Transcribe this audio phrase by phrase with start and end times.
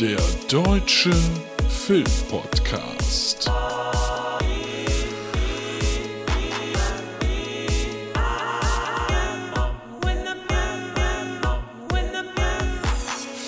[0.00, 1.10] Der Deutsche
[1.68, 3.50] Filmpodcast.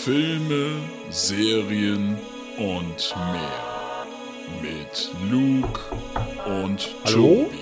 [0.03, 2.19] Filme, Serien
[2.59, 4.07] und mehr.
[4.61, 5.81] Mit Luke
[6.47, 7.45] und Hallo?
[7.45, 7.59] Tobi.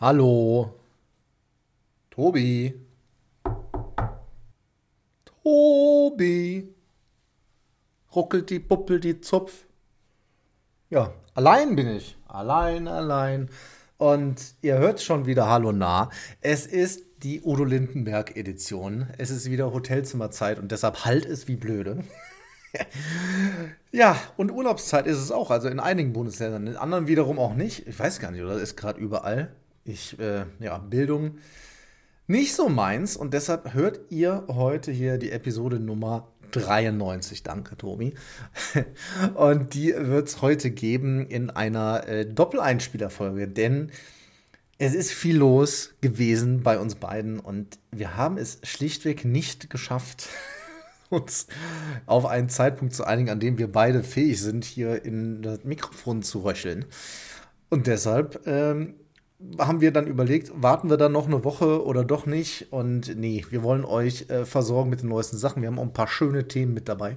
[0.00, 0.74] Hallo.
[2.10, 2.89] Tobi.
[5.50, 6.72] Tobi.
[8.14, 9.66] Ruckelt die Buppel die Zupf.
[10.90, 12.16] Ja, allein bin ich.
[12.28, 13.48] Allein, allein.
[13.98, 16.10] Und ihr hört schon wieder Hallo nah.
[16.40, 19.08] Es ist die Udo Lindenberg Edition.
[19.18, 22.04] Es ist wieder Hotelzimmerzeit und deshalb halt es wie blöde.
[23.90, 27.88] Ja, und Urlaubszeit ist es auch, also in einigen Bundesländern, in anderen wiederum auch nicht.
[27.88, 29.52] Ich weiß gar nicht, oder ist gerade überall.
[29.82, 31.38] Ich, äh, ja, Bildung
[32.30, 37.42] nicht so meins und deshalb hört ihr heute hier die Episode Nummer 93.
[37.42, 38.14] Danke, Tobi.
[39.34, 43.90] Und die wird es heute geben in einer äh, Doppeleinspielerfolge, denn
[44.78, 50.28] es ist viel los gewesen bei uns beiden und wir haben es schlichtweg nicht geschafft,
[51.10, 51.48] uns
[52.06, 56.22] auf einen Zeitpunkt zu einigen, an dem wir beide fähig sind, hier in das Mikrofon
[56.22, 56.86] zu röcheln.
[57.70, 58.94] Und deshalb ähm,
[59.58, 62.72] haben wir dann überlegt, warten wir dann noch eine Woche oder doch nicht?
[62.72, 65.62] Und nee, wir wollen euch äh, versorgen mit den neuesten Sachen.
[65.62, 67.16] Wir haben auch ein paar schöne Themen mit dabei.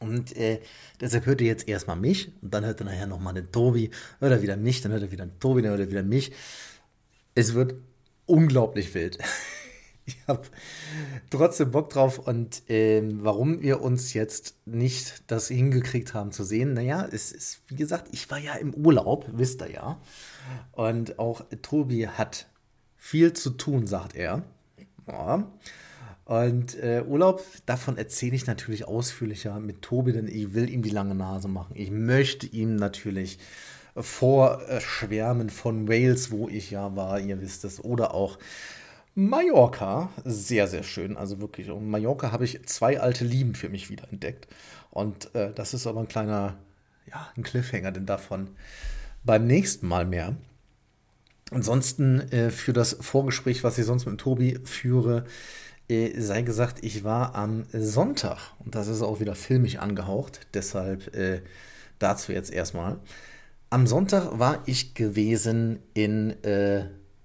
[0.00, 0.60] Und äh,
[1.00, 4.32] deshalb hört ihr jetzt erstmal mich und dann hört ihr nachher nochmal den Tobi, hört
[4.32, 6.32] er wieder mich, dann hört er wieder den Tobi, dann hört er wieder mich.
[7.34, 7.74] Es wird
[8.26, 9.18] unglaublich wild.
[10.10, 10.42] Ich habe
[11.30, 16.74] trotzdem Bock drauf und ähm, warum wir uns jetzt nicht das hingekriegt haben zu sehen,
[16.74, 20.00] naja, es ist, wie gesagt, ich war ja im Urlaub, wisst ihr ja.
[20.72, 22.48] Und auch Tobi hat
[22.96, 24.42] viel zu tun, sagt er.
[25.06, 25.50] Ja.
[26.24, 30.90] Und äh, Urlaub, davon erzähle ich natürlich ausführlicher mit Tobi, denn ich will ihm die
[30.90, 31.74] lange Nase machen.
[31.74, 33.38] Ich möchte ihm natürlich
[33.96, 38.38] vorschwärmen von Wales, wo ich ja war, ihr wisst es, oder auch
[39.28, 41.18] Mallorca, sehr, sehr schön.
[41.18, 44.48] Also wirklich, und Mallorca habe ich zwei alte Lieben für mich wieder entdeckt.
[44.90, 46.56] Und äh, das ist aber ein kleiner,
[47.06, 48.48] ja, ein Cliffhanger, denn davon
[49.22, 50.36] beim nächsten Mal mehr.
[51.50, 55.24] Ansonsten äh, für das Vorgespräch, was ich sonst mit Tobi führe,
[55.90, 61.14] äh, sei gesagt, ich war am Sonntag und das ist auch wieder filmisch angehaucht, deshalb
[61.14, 61.42] äh,
[61.98, 62.98] dazu jetzt erstmal.
[63.68, 66.34] Am Sonntag war ich gewesen in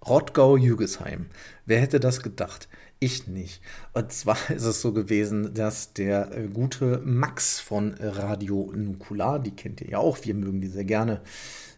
[0.05, 1.27] äh, Rottgau-Jügesheim.
[1.65, 2.67] Wer hätte das gedacht?
[2.99, 3.61] Ich nicht.
[3.93, 9.51] Und zwar ist es so gewesen, dass der äh, gute Max von Radio Nukular, die
[9.51, 11.21] kennt ihr ja auch, wir mögen die sehr gerne.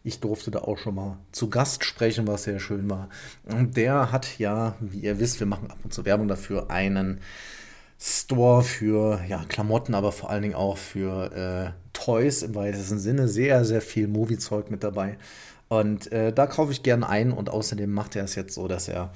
[0.03, 3.09] Ich durfte da auch schon mal zu Gast sprechen, was sehr schön war.
[3.43, 7.19] Und der hat ja, wie ihr wisst, wir machen ab und zu Werbung dafür, einen
[7.99, 13.27] Store für ja, Klamotten, aber vor allen Dingen auch für äh, Toys im weitesten Sinne.
[13.27, 15.17] Sehr, sehr viel Movie-Zeug mit dabei.
[15.69, 18.87] Und äh, da kaufe ich gerne ein und außerdem macht er es jetzt so, dass
[18.87, 19.11] er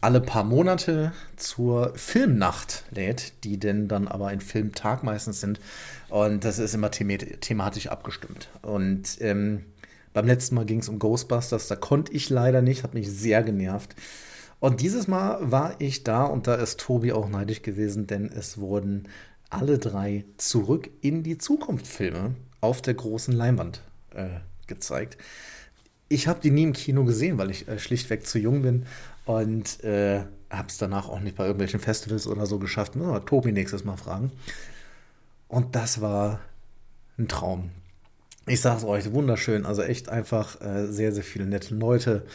[0.00, 5.60] alle paar Monate zur Filmnacht lädt, die denn dann aber ein Filmtag meistens sind.
[6.08, 8.48] Und das ist immer them thematisch abgestimmt.
[8.62, 9.64] Und ähm,
[10.12, 13.42] beim letzten Mal ging es um Ghostbusters, da konnte ich leider nicht, hat mich sehr
[13.42, 13.94] genervt.
[14.58, 18.58] Und dieses Mal war ich da und da ist Tobi auch neidisch gewesen, denn es
[18.58, 19.08] wurden
[19.48, 23.82] alle drei zurück in die Zukunft Filme auf der großen Leinwand
[24.14, 24.28] äh,
[24.66, 25.16] gezeigt.
[26.12, 28.84] Ich habe die nie im Kino gesehen, weil ich äh, schlichtweg zu jung bin
[29.26, 32.96] und äh, habe es danach auch nicht bei irgendwelchen Festivals oder so geschafft.
[32.96, 34.32] Müssen wir Tobi nächstes Mal fragen.
[35.46, 36.40] Und das war
[37.16, 37.70] ein Traum.
[38.48, 39.64] Ich sag's euch, wunderschön.
[39.64, 42.26] Also echt einfach äh, sehr, sehr viele nette Leute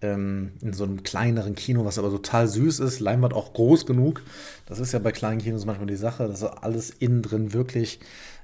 [0.00, 3.00] ähm, in so einem kleineren Kino, was aber total süß ist.
[3.00, 4.22] Leinwand auch groß genug.
[4.66, 7.98] Das ist ja bei kleinen Kinos manchmal die Sache, dass alles innen drin wirklich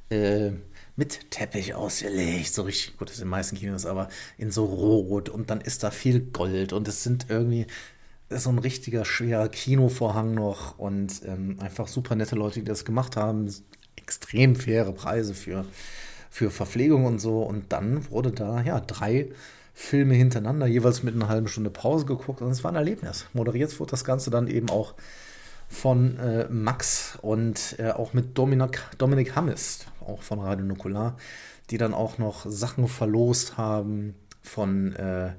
[0.09, 0.51] äh,
[1.01, 2.53] mit Teppich ausgelegt.
[2.53, 5.63] So richtig, gut, das ist in den meisten Kinos, aber in so Rot und dann
[5.63, 7.67] ist da viel Gold und es sind irgendwie
[8.29, 13.17] so ein richtiger schwerer Kinovorhang noch und ähm, einfach super nette Leute, die das gemacht
[13.17, 13.53] haben.
[13.97, 15.65] Extrem faire Preise für,
[16.29, 17.43] für Verpflegung und so.
[17.43, 19.31] Und dann wurde da ja drei
[19.73, 23.25] Filme hintereinander, jeweils mit einer halben Stunde Pause geguckt und es war ein Erlebnis.
[23.33, 24.95] Moderiert wurde das Ganze dann eben auch
[25.71, 31.17] von äh, Max und äh, auch mit Dominik, Dominik Hammes, auch von Radio Nukular,
[31.71, 35.31] die dann auch noch Sachen verlost haben von äh,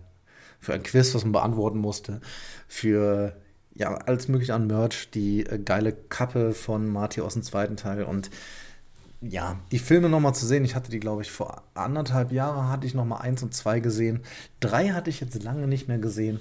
[0.60, 2.22] für ein Quiz, was man beantworten musste,
[2.70, 3.36] für
[3.76, 8.04] ja, alles mögliche an Merch, die äh, geile Kappe von Marty aus dem zweiten Teil
[8.04, 8.32] und
[9.20, 10.66] ja, die Filme nochmal zu sehen.
[10.66, 14.22] Ich hatte die, glaube ich, vor anderthalb Jahren hatte ich nochmal eins und zwei gesehen.
[14.62, 16.40] Drei hatte ich jetzt lange nicht mehr gesehen.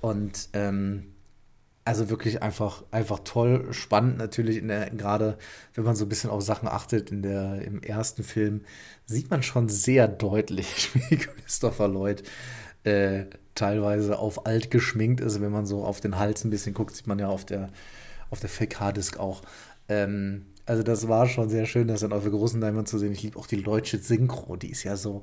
[0.00, 1.04] Und ähm,
[1.86, 5.38] Also wirklich einfach, einfach toll, spannend natürlich, in der, gerade
[5.74, 8.62] wenn man so ein bisschen auf Sachen achtet, in der, im ersten Film
[9.04, 12.24] sieht man schon sehr deutlich, wie Christopher Lloyd
[12.82, 15.40] äh, teilweise auf alt geschminkt ist.
[15.40, 17.70] Wenn man so auf den Hals ein bisschen guckt, sieht man ja auf der,
[18.30, 19.42] auf der Fake-Harddisk auch.
[19.88, 23.12] Ähm, also das war schon sehr schön, das dann auf der großen Leinwand zu sehen.
[23.12, 25.22] Ich liebe auch die deutsche Synchro, die ist ja so,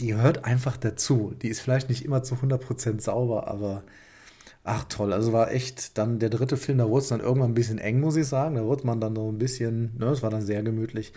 [0.00, 1.32] die hört einfach dazu.
[1.40, 3.84] Die ist vielleicht nicht immer zu 100% sauber, aber
[4.66, 7.54] Ach toll, also war echt dann der dritte Film, da wurde es dann irgendwann ein
[7.54, 8.54] bisschen eng, muss ich sagen.
[8.54, 11.12] Da wurde man dann so ein bisschen, ne, es war dann sehr gemütlich.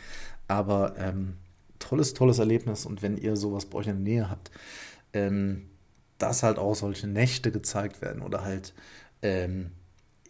[0.50, 1.38] Aber ähm,
[1.80, 2.86] tolles, tolles Erlebnis.
[2.86, 4.52] Und wenn ihr sowas bei euch in der Nähe habt,
[5.14, 5.70] ähm,
[6.18, 8.74] dass halt auch solche Nächte gezeigt werden oder halt,
[9.22, 9.72] ähm,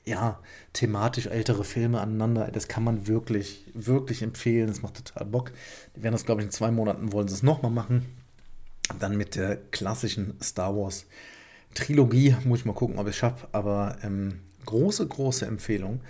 [0.06, 0.40] ja,
[0.74, 4.68] thematisch ältere Filme aneinander, das kann man wirklich, wirklich empfehlen.
[4.68, 5.52] Das macht total Bock.
[5.96, 8.06] Die werden das, glaube ich, in zwei Monaten wollen sie es nochmal machen.
[9.00, 11.08] Dann mit der klassischen Star Wars
[11.74, 16.02] Trilogie, muss ich mal gucken, ob ich es schaffe, aber ähm, große, große Empfehlung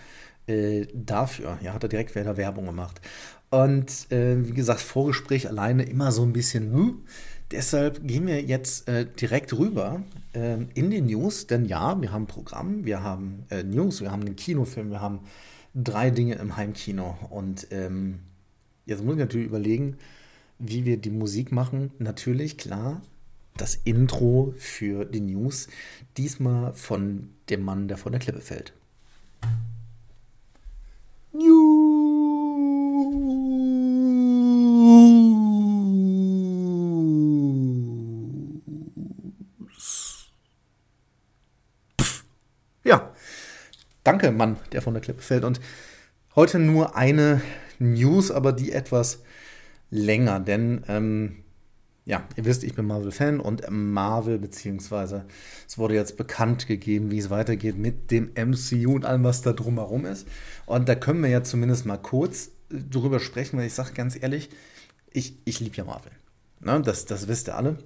[0.48, 1.58] äh, dafür.
[1.62, 3.02] Ja, hat er direkt wieder Werbung gemacht.
[3.50, 7.04] Und äh, wie gesagt, Vorgespräch alleine immer so ein bisschen, hm.
[7.52, 12.28] Deshalb gehen wir jetzt äh, direkt rüber äh, in die News, denn ja, wir haben
[12.28, 15.22] Programm, wir haben äh, News, wir haben einen Kinofilm, wir haben
[15.74, 17.18] drei Dinge im Heimkino.
[17.30, 18.20] Und ähm,
[18.86, 19.96] jetzt muss ich natürlich überlegen,
[20.60, 21.92] wie wir die Musik machen.
[22.00, 23.02] Natürlich, klar,
[23.58, 25.68] das Intro für die News,
[26.18, 28.74] diesmal von dem Mann, der von der Klippe fällt.
[31.34, 31.88] News.
[42.84, 43.14] Ja,
[44.04, 45.44] danke, Mann, der von der Klippe fällt.
[45.44, 45.60] Und
[46.36, 47.42] heute nur eine
[47.80, 49.24] News, aber die etwas
[49.90, 51.44] länger, denn ähm,
[52.08, 55.26] ja, ihr wisst, ich bin Marvel-Fan und Marvel, beziehungsweise
[55.68, 59.52] es wurde jetzt bekannt gegeben, wie es weitergeht mit dem MCU und allem, was da
[59.52, 60.26] drumherum ist.
[60.66, 64.50] Und da können wir ja zumindest mal kurz drüber sprechen, weil ich sage ganz ehrlich,
[65.12, 66.14] ich, ich liebe ja Marvel.
[66.62, 67.78] Ne, das, das wisst ihr alle.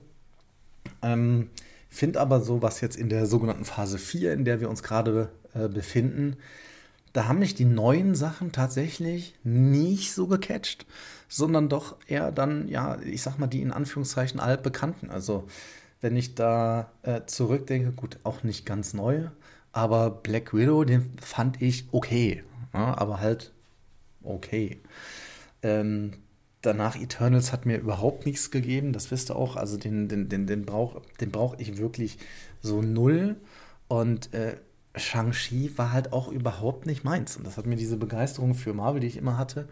[1.02, 1.50] Ähm,
[1.90, 5.32] Finde aber so, was jetzt in der sogenannten Phase 4, in der wir uns gerade
[5.56, 6.38] äh, befinden,
[7.12, 10.86] da haben mich die neuen Sachen tatsächlich nicht so gecatcht,
[11.32, 15.10] sondern doch eher dann, ja, ich sag mal, die in Anführungszeichen altbekannten.
[15.10, 15.48] Also,
[16.02, 19.30] wenn ich da äh, zurückdenke, gut, auch nicht ganz neu,
[19.72, 22.44] aber Black Widow, den fand ich okay,
[22.74, 23.54] ja, aber halt
[24.24, 24.82] okay.
[25.64, 26.12] Ähm,
[26.62, 29.56] danach Eternals hat mir überhaupt nichts gegeben, das wisst ihr auch.
[29.56, 32.18] Also, den, den, den, den brauche den brauch ich wirklich
[32.62, 33.38] so null.
[33.88, 34.58] Und äh,
[34.98, 37.38] Shang-Chi war halt auch überhaupt nicht meins.
[37.38, 39.70] Und das hat mir diese Begeisterung für Marvel, die ich immer hatte,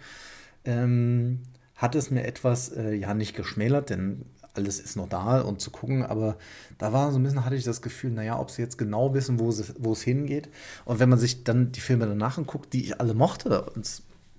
[0.65, 1.44] ähm,
[1.75, 5.71] hat es mir etwas, äh, ja, nicht geschmälert, denn alles ist noch da und zu
[5.71, 6.38] gucken, aber
[6.77, 9.39] da war so ein bisschen, hatte ich das Gefühl, naja, ob sie jetzt genau wissen,
[9.39, 10.50] wo es, wo es hingeht.
[10.85, 13.71] Und wenn man sich dann die Filme danach anguckt, die ich alle mochte,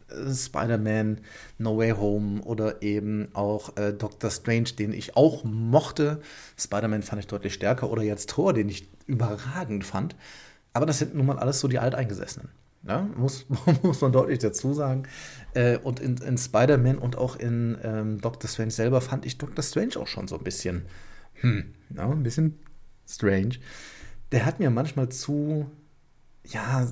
[0.09, 1.21] äh, Spider-Man,
[1.59, 6.21] No Way Home oder eben auch äh, Doctor Strange, den ich auch mochte.
[6.59, 10.17] Spider-Man fand ich deutlich stärker oder jetzt Thor, den ich überragend fand.
[10.73, 12.49] Aber das sind nun mal alles so die Alteingesessenen.
[12.83, 13.47] Ja, muss,
[13.83, 15.05] muss man deutlich dazu sagen.
[15.55, 19.63] Äh, und in, in Spider-Man und auch in ähm, Doctor Strange selber fand ich Doctor
[19.63, 20.87] Strange auch schon so ein bisschen,
[21.35, 22.59] hm, ja, ein bisschen
[23.07, 23.57] strange.
[24.33, 25.71] Der hat mir manchmal zu,
[26.45, 26.87] ja,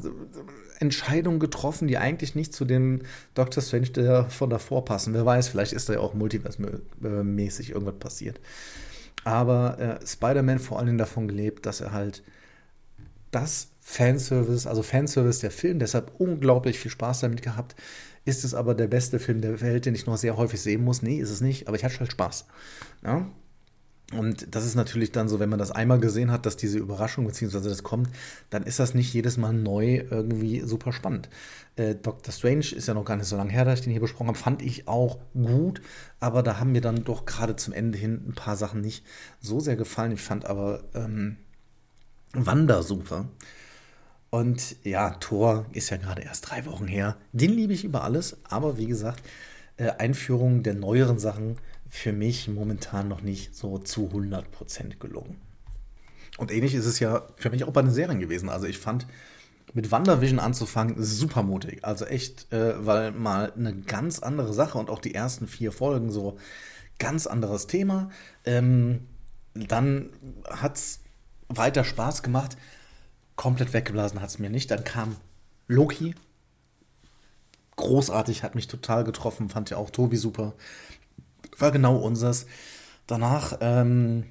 [0.80, 3.02] Entscheidungen getroffen, die eigentlich nicht zu dem
[3.34, 5.14] Doctor Strange der von davor passen.
[5.14, 8.40] Wer weiß, vielleicht ist da ja auch multiversmäßig irgendwas passiert.
[9.24, 12.22] Aber äh, Spider-Man vor allem davon gelebt, dass er halt
[13.30, 17.74] das Fanservice, also Fanservice der Film, deshalb unglaublich viel Spaß damit gehabt.
[18.26, 21.00] Ist es aber der beste Film der Welt, den ich noch sehr häufig sehen muss?
[21.00, 22.44] Nee, ist es nicht, aber ich hatte halt Spaß.
[23.02, 23.26] Ja?
[24.12, 27.26] Und das ist natürlich dann so, wenn man das einmal gesehen hat, dass diese Überraschung
[27.26, 27.66] bzw.
[27.66, 28.10] das kommt,
[28.50, 31.30] dann ist das nicht jedes Mal neu irgendwie super spannend.
[31.76, 34.02] Äh, Doctor Strange ist ja noch gar nicht so lange her, dass ich den hier
[34.02, 35.80] besprochen habe, fand ich auch gut,
[36.20, 39.02] aber da haben mir dann doch gerade zum Ende hin ein paar Sachen nicht
[39.40, 40.12] so sehr gefallen.
[40.12, 41.36] Ich fand aber ähm,
[42.34, 43.28] Wanda super.
[44.30, 47.16] Und ja, Thor ist ja gerade erst drei Wochen her.
[47.32, 49.22] Den liebe ich über alles, aber wie gesagt,
[49.78, 51.56] äh, Einführung der neueren Sachen
[51.88, 55.40] für mich momentan noch nicht so zu 100% gelungen.
[56.36, 58.48] Und ähnlich ist es ja für mich auch bei den Serien gewesen.
[58.48, 59.06] Also ich fand
[59.74, 61.84] mit WandaVision anzufangen super mutig.
[61.84, 66.10] Also echt, äh, weil mal eine ganz andere Sache und auch die ersten vier Folgen
[66.10, 66.38] so
[66.98, 68.10] ganz anderes Thema.
[68.44, 69.06] Ähm,
[69.54, 70.10] dann
[70.48, 71.00] hat es
[71.48, 72.56] weiter Spaß gemacht.
[73.38, 74.68] Komplett weggeblasen hat es mir nicht.
[74.72, 75.16] Dann kam
[75.68, 76.16] Loki.
[77.76, 80.54] Großartig, hat mich total getroffen, fand ja auch Tobi super.
[81.56, 82.46] War genau unseres.
[83.06, 84.24] Danach ähm,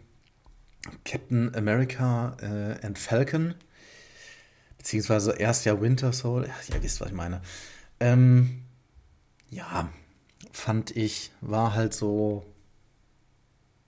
[1.06, 3.56] Captain America äh, and Falcon.
[4.78, 7.42] beziehungsweise erst ja Winter Soul, ja, ihr wisst, was ich meine.
[8.02, 8.64] Ähm,
[9.50, 9.90] ja,
[10.52, 12.46] fand ich, war halt so,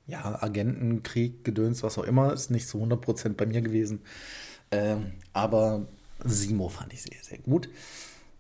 [0.08, 4.00] ja, Agentenkrieg, Gedöns, was auch immer, ist nicht so 100% bei mir gewesen.
[4.72, 5.88] Ähm, aber
[6.24, 7.70] Simo fand ich sehr, sehr gut.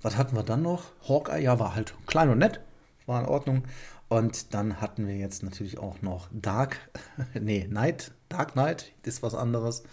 [0.01, 0.91] Was hatten wir dann noch?
[1.07, 2.62] Hawkeye, ja, war halt klein und nett,
[3.05, 3.63] war in Ordnung.
[4.07, 6.89] Und dann hatten wir jetzt natürlich auch noch Dark,
[7.39, 9.83] nee, Night, Dark Knight, ist was anderes.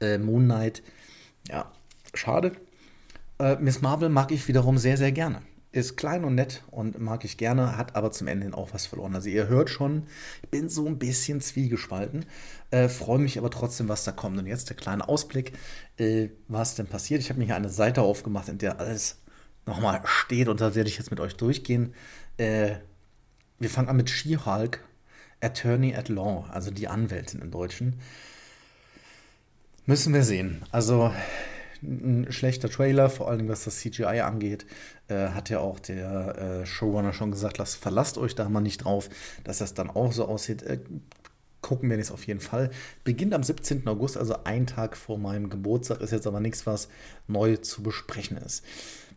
[0.00, 0.82] Äh, Moon Knight,
[1.48, 1.70] ja,
[2.14, 2.52] schade.
[3.38, 5.42] Äh, Miss Marvel mag ich wiederum sehr, sehr gerne.
[5.70, 8.86] Ist klein und nett und mag ich gerne, hat aber zum Ende hin auch was
[8.86, 9.14] verloren.
[9.14, 10.06] Also ihr hört schon,
[10.42, 12.24] ich bin so ein bisschen zwiegespalten,
[12.70, 14.38] äh, freue mich aber trotzdem, was da kommt.
[14.38, 15.52] Und jetzt der kleine Ausblick,
[15.98, 17.20] äh, was denn passiert.
[17.20, 19.18] Ich habe mir hier eine Seite aufgemacht, in der alles
[19.66, 21.94] nochmal steht und da werde ich jetzt mit euch durchgehen.
[22.38, 22.76] Äh,
[23.58, 24.82] wir fangen an mit She-Hulk,
[25.40, 28.00] Attorney at Law, also die Anwältin im Deutschen.
[29.84, 30.62] Müssen wir sehen.
[30.70, 31.12] Also
[31.82, 34.66] ein schlechter Trailer, vor allem was das CGI angeht,
[35.08, 38.84] äh, hat ja auch der äh, Showrunner schon gesagt, lasst, verlasst euch da mal nicht
[38.84, 39.08] drauf,
[39.44, 40.62] dass das dann auch so aussieht.
[40.62, 40.80] Äh,
[41.60, 42.70] gucken wir das auf jeden Fall.
[43.04, 43.86] Beginnt am 17.
[43.86, 46.88] August, also ein Tag vor meinem Geburtstag, ist jetzt aber nichts, was
[47.26, 48.64] neu zu besprechen ist.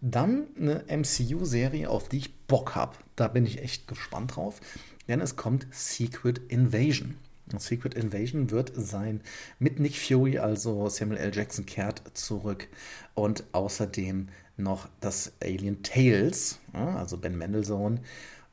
[0.02, 2.98] Dann eine MCU-Serie, auf die ich Bock habe.
[3.16, 4.60] Da bin ich echt gespannt drauf,
[5.08, 7.16] denn es kommt Secret Invasion.
[7.60, 9.22] Secret Invasion wird sein
[9.60, 11.36] mit Nick Fury, also Samuel L.
[11.36, 12.68] Jackson kehrt zurück
[13.14, 18.00] und außerdem noch das Alien Tales, also Ben Mendelssohn.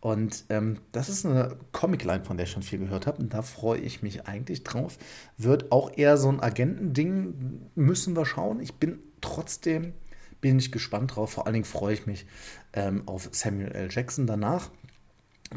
[0.01, 3.21] Und ähm, das ist eine Comicline, von der ich schon viel gehört habe.
[3.21, 4.97] Und da freue ich mich eigentlich drauf.
[5.37, 8.61] Wird auch eher so ein Agentending, müssen wir schauen.
[8.61, 9.95] Ich bin trotzdem,
[10.41, 11.33] bin ich gespannt drauf.
[11.33, 12.27] Vor allen Dingen freue ich mich
[12.75, 13.89] ähm, auf Samuel L.
[13.91, 14.71] Jackson danach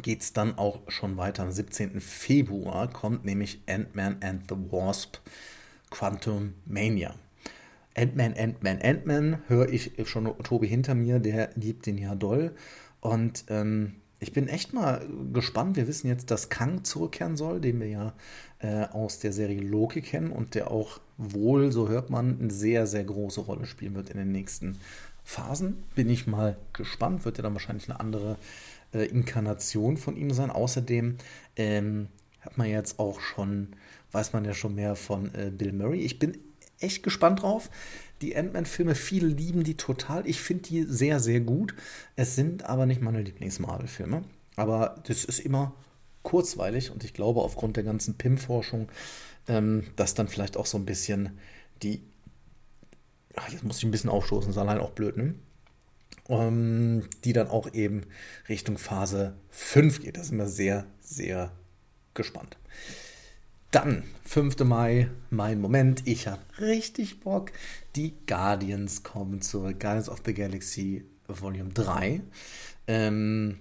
[0.01, 1.43] geht es dann auch schon weiter.
[1.43, 1.99] Am 17.
[1.99, 5.17] Februar kommt nämlich Ant-Man and the Wasp
[5.89, 7.15] Quantum Mania.
[7.95, 12.55] Ant-Man, Ant-Man, Ant-Man höre ich schon Tobi hinter mir, der liebt den ja doll.
[13.01, 15.75] Und ähm, ich bin echt mal gespannt.
[15.75, 18.13] Wir wissen jetzt, dass Kang zurückkehren soll, den wir ja
[18.59, 22.87] äh, aus der Serie Loki kennen und der auch wohl, so hört man, eine sehr,
[22.87, 24.77] sehr große Rolle spielen wird in den nächsten
[25.23, 25.83] Phasen.
[25.95, 27.25] Bin ich mal gespannt.
[27.25, 28.37] Wird ja dann wahrscheinlich eine andere
[28.93, 30.49] äh, Inkarnation von ihm sein.
[30.49, 31.17] Außerdem
[31.55, 32.07] ähm,
[32.41, 33.69] hat man jetzt auch schon,
[34.11, 36.01] weiß man ja schon mehr von äh, Bill Murray.
[36.01, 36.37] Ich bin
[36.79, 37.69] echt gespannt drauf.
[38.21, 40.27] Die Ant-Man-Filme, viele lieben die total.
[40.27, 41.73] Ich finde die sehr, sehr gut.
[42.15, 44.23] Es sind aber nicht meine Lieblings-Marvel-Filme.
[44.55, 45.73] Aber das ist immer
[46.23, 48.89] kurzweilig und ich glaube, aufgrund der ganzen PIM-Forschung,
[49.47, 51.37] ähm, dass dann vielleicht auch so ein bisschen
[51.81, 52.03] die.
[53.35, 55.35] Ach, jetzt muss ich ein bisschen aufstoßen, ist allein auch blöd, ne?
[56.31, 58.03] Ähm, die dann auch eben
[58.49, 60.17] Richtung Phase 5 geht.
[60.17, 61.51] Da sind wir sehr, sehr
[62.13, 62.57] gespannt.
[63.71, 64.59] Dann, 5.
[64.65, 66.07] Mai, mein Moment.
[66.07, 67.51] Ich habe richtig Bock.
[67.95, 69.79] Die Guardians kommen zurück.
[69.79, 72.21] Guardians of the Galaxy Volume 3.
[72.87, 73.59] Ähm,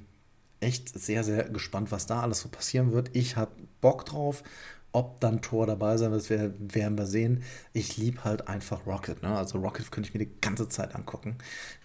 [0.61, 3.11] echt sehr, sehr gespannt, was da alles so passieren wird.
[3.15, 4.43] Ich habe Bock drauf
[4.93, 7.43] ob dann Tor dabei sein wird, werden wir sehen.
[7.73, 9.23] Ich liebe halt einfach Rocket.
[9.23, 9.37] Ne?
[9.37, 11.37] Also Rocket könnte ich mir die ganze Zeit angucken.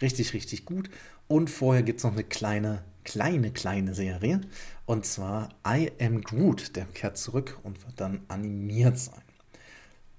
[0.01, 0.89] Richtig, richtig gut.
[1.27, 4.41] Und vorher gibt es noch eine kleine, kleine, kleine Serie.
[4.85, 6.75] Und zwar I Am Groot.
[6.75, 9.21] Der kehrt zurück und wird dann animiert sein.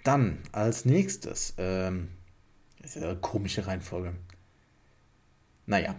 [0.04, 2.08] Dann als nächstes, ähm,
[3.20, 4.14] komische Reihenfolge.
[5.66, 5.96] Naja,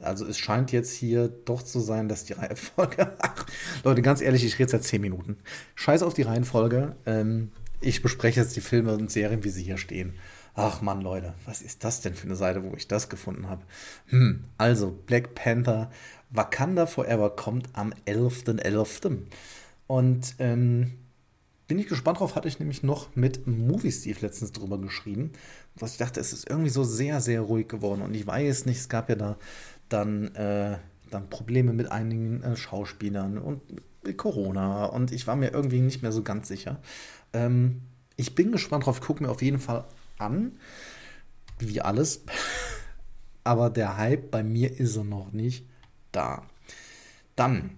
[0.00, 3.16] also es scheint jetzt hier doch zu sein, dass die Reihenfolge.
[3.20, 3.46] Ach,
[3.84, 5.36] Leute, ganz ehrlich, ich rede seit 10 Minuten.
[5.74, 6.96] Scheiß auf die Reihenfolge.
[7.06, 10.14] Ähm, ich bespreche jetzt die Filme und Serien, wie sie hier stehen.
[10.54, 13.62] Ach Mann, Leute, was ist das denn für eine Seite, wo ich das gefunden habe?
[14.08, 15.90] Hm, also Black Panther
[16.30, 18.60] Wakanda Forever kommt am 11.11.
[18.62, 19.18] .11.
[19.86, 20.92] Und ähm,
[21.68, 25.32] bin ich gespannt drauf, hatte ich nämlich noch mit Movie Steve letztens drüber geschrieben.
[25.74, 28.02] Was ich dachte, es ist irgendwie so sehr, sehr ruhig geworden.
[28.02, 29.36] Und ich weiß nicht, es gab ja da
[29.92, 30.78] dann, äh,
[31.10, 33.60] dann Probleme mit einigen äh, Schauspielern und
[34.04, 36.80] mit Corona und ich war mir irgendwie nicht mehr so ganz sicher.
[37.32, 37.82] Ähm,
[38.16, 39.84] ich bin gespannt drauf, gucke mir auf jeden Fall
[40.18, 40.52] an,
[41.58, 42.24] wie alles.
[43.44, 45.66] Aber der Hype bei mir ist er noch nicht
[46.12, 46.46] da.
[47.34, 47.70] Dann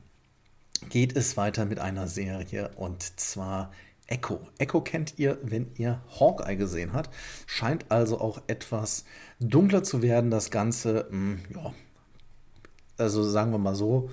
[0.91, 3.71] geht es weiter mit einer Serie und zwar
[4.07, 4.47] Echo.
[4.59, 7.09] Echo kennt ihr, wenn ihr Hawkeye gesehen habt.
[7.47, 9.05] Scheint also auch etwas
[9.41, 10.31] dunkler zu werden.
[10.31, 11.75] Das Ganze, mh, hm, ja,
[12.99, 14.11] also sagen wir mal so,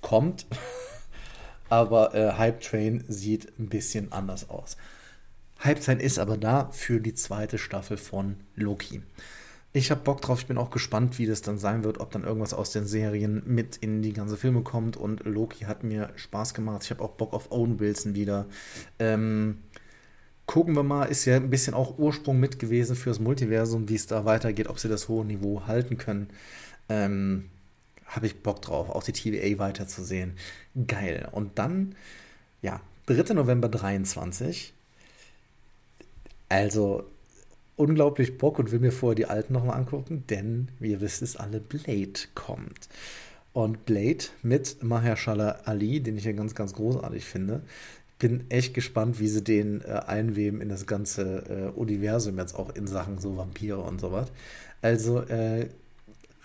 [0.00, 0.46] kommt.
[1.68, 4.76] aber äh, Hype Train sieht ein bisschen anders aus.
[5.62, 9.02] Train ist aber da für die zweite Staffel von Loki.
[9.72, 12.24] Ich habe Bock drauf, ich bin auch gespannt, wie das dann sein wird, ob dann
[12.24, 14.96] irgendwas aus den Serien mit in die ganze Filme kommt.
[14.96, 16.82] Und Loki hat mir Spaß gemacht.
[16.82, 18.46] Ich habe auch Bock auf Owen Wilson wieder.
[18.98, 19.58] Ähm,
[20.46, 24.08] gucken wir mal, ist ja ein bisschen auch Ursprung mit gewesen fürs Multiversum, wie es
[24.08, 26.30] da weitergeht, ob sie das hohe Niveau halten können.
[26.88, 27.50] Ähm,
[28.10, 30.32] Habe ich Bock drauf, auch die TVA weiterzusehen.
[30.86, 31.28] Geil.
[31.30, 31.94] Und dann,
[32.60, 33.34] ja, 3.
[33.34, 34.72] November 23.
[36.48, 37.04] Also
[37.76, 41.36] unglaublich Bock und will mir vorher die alten nochmal angucken, denn wie ihr wisst es
[41.36, 42.88] alle, Blade kommt.
[43.52, 47.62] Und Blade mit Mahershala Ali, den ich ja ganz, ganz großartig finde,
[48.18, 52.74] bin echt gespannt, wie sie den äh, einweben in das ganze äh, Universum jetzt auch
[52.74, 54.30] in Sachen so Vampire und sowas.
[54.82, 55.68] Also äh,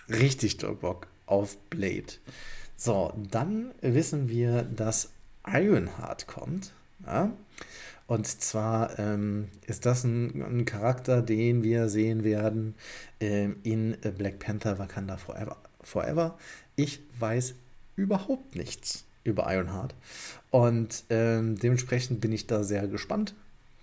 [0.09, 2.13] richtig Bock auf Blade.
[2.77, 5.11] So, dann wissen wir, dass
[5.47, 6.73] Ironheart kommt.
[7.05, 7.31] Ja?
[8.07, 12.75] Und zwar ähm, ist das ein, ein, Charakter, den wir sehen werden
[13.19, 15.57] ähm, in Black Panther Wakanda Forever.
[15.81, 16.37] Forever.
[16.75, 17.55] Ich weiß
[17.95, 19.95] überhaupt nichts über Ironheart.
[20.51, 23.33] Und ähm, dementsprechend bin ich da sehr gespannt.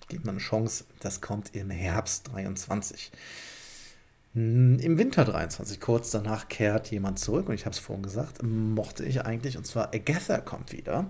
[0.08, 3.10] Gibt man eine Chance, das kommt im Herbst 23.
[4.34, 9.04] Im Winter 23, kurz danach, kehrt jemand zurück und ich habe es vorhin gesagt, mochte
[9.04, 11.06] ich eigentlich, und zwar Agatha kommt wieder.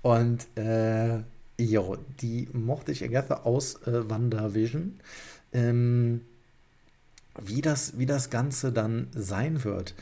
[0.00, 1.18] Und äh,
[1.58, 4.98] jo, die mochte ich Agatha aus äh, WandaVision.
[5.52, 6.22] Ähm,
[7.38, 9.94] wie, das, wie das Ganze dann sein wird,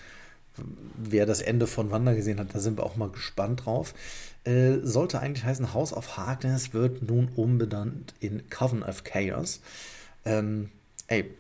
[0.97, 3.93] wer das Ende von Wanda gesehen hat, da sind wir auch mal gespannt drauf.
[4.45, 9.61] Äh, sollte eigentlich heißen, House of Harkness wird nun umbenannt in Coven of Chaos.
[10.25, 10.71] Ähm,
[11.09, 11.35] ey,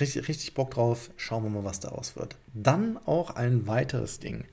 [0.00, 1.10] richtig, richtig Bock drauf.
[1.16, 2.36] Schauen wir mal, was daraus wird.
[2.54, 4.44] Dann auch ein weiteres Ding.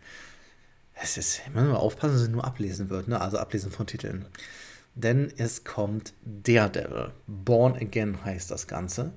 [0.94, 3.20] Es ist, müssen wir aufpassen, dass es nur ablesen wird, ne?
[3.20, 4.26] also ablesen von Titeln.
[4.96, 7.12] Denn es kommt Daredevil.
[7.28, 9.12] Born Again heißt das Ganze.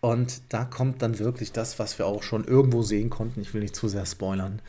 [0.00, 3.40] Und da kommt dann wirklich das, was wir auch schon irgendwo sehen konnten.
[3.40, 4.60] Ich will nicht zu sehr spoilern.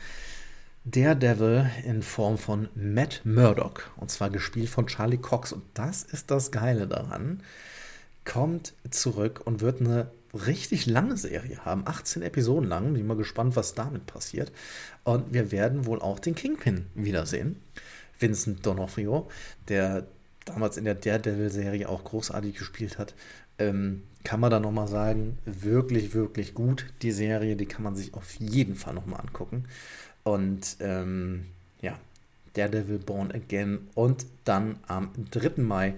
[0.84, 3.90] Daredevil in Form von Matt Murdock.
[3.96, 5.52] Und zwar gespielt von Charlie Cox.
[5.52, 7.42] Und das ist das Geile daran.
[8.24, 11.82] Kommt zurück und wird eine richtig lange Serie haben.
[11.86, 12.94] 18 Episoden lang.
[12.94, 14.52] Bin mal gespannt, was damit passiert.
[15.04, 17.56] Und wir werden wohl auch den Kingpin wiedersehen.
[18.18, 19.26] Vincent D'Onofrio,
[19.68, 20.06] der
[20.44, 23.14] damals in der Daredevil-Serie auch großartig gespielt hat.
[23.58, 26.86] Ähm, kann man da nochmal sagen, wirklich, wirklich gut.
[27.02, 29.64] Die Serie, die kann man sich auf jeden Fall nochmal angucken.
[30.22, 31.46] Und ähm,
[31.80, 31.98] ja,
[32.54, 33.88] Daredevil Born Again.
[33.94, 35.62] Und dann am 3.
[35.62, 35.94] Mai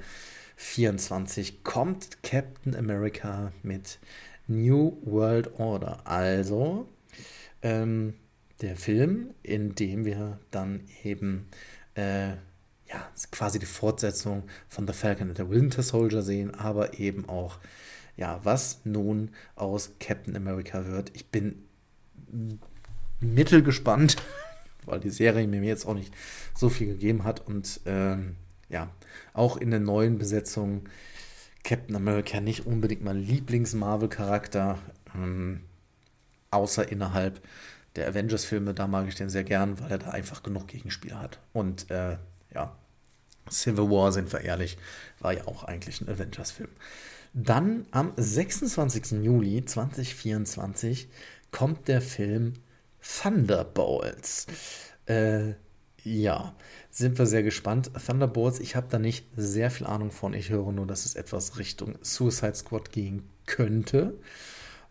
[0.56, 3.98] 24 kommt Captain America mit
[4.46, 6.06] New World Order.
[6.06, 6.88] Also
[7.62, 8.14] ähm,
[8.60, 11.48] der Film, in dem wir dann eben
[11.94, 12.30] äh,
[12.88, 17.58] ja, quasi die Fortsetzung von The Falcon and the Winter Soldier sehen, aber eben auch
[18.16, 21.10] ja, was nun aus Captain America wird.
[21.14, 21.64] Ich bin
[23.20, 24.16] mittelgespannt,
[24.84, 26.12] weil die Serie mir jetzt auch nicht
[26.54, 28.36] so viel gegeben hat und ähm,
[28.68, 28.90] ja,
[29.32, 30.88] auch in der neuen Besetzung
[31.62, 34.78] Captain America nicht unbedingt mein Lieblings-Marvel-Charakter,
[35.14, 35.62] ähm,
[36.50, 37.40] außer innerhalb
[37.96, 41.38] der Avengers-Filme, da mag ich den sehr gern, weil er da einfach genug Gegenspieler hat.
[41.52, 42.18] Und äh,
[42.52, 42.76] ja,
[43.50, 44.76] Civil War, sind wir ehrlich,
[45.20, 46.70] war ja auch eigentlich ein Avengers-Film.
[47.32, 49.24] Dann am 26.
[49.24, 51.08] Juli 2024
[51.50, 52.54] kommt der Film
[53.00, 54.46] Thunderbolts.
[55.06, 55.54] Äh,
[56.04, 56.54] ja,
[56.94, 57.90] sind wir sehr gespannt.
[58.06, 60.32] Thunderbolts, ich habe da nicht sehr viel Ahnung von.
[60.32, 64.14] Ich höre nur, dass es etwas Richtung Suicide Squad gehen könnte.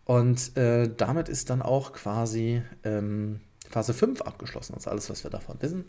[0.04, 3.40] Und äh, damit ist dann auch quasi ähm,
[3.70, 4.74] Phase 5 abgeschlossen.
[4.74, 5.86] Das ist alles, was wir davon wissen.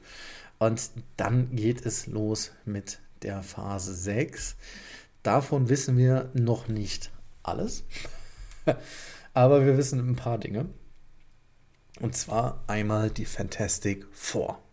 [0.57, 4.55] Und dann geht es los mit der Phase 6.
[5.21, 7.11] Davon wissen wir noch nicht
[7.43, 7.83] alles,
[9.33, 10.67] aber wir wissen ein paar Dinge.
[11.99, 14.64] Und zwar einmal die Fantastic Four.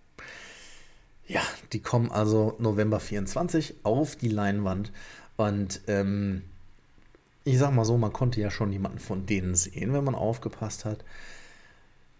[1.32, 1.40] Ja,
[1.72, 4.92] die kommen also November 24 auf die Leinwand
[5.38, 6.42] und ähm,
[7.44, 10.84] ich sag mal so, man konnte ja schon jemanden von denen sehen, wenn man aufgepasst
[10.84, 11.02] hat.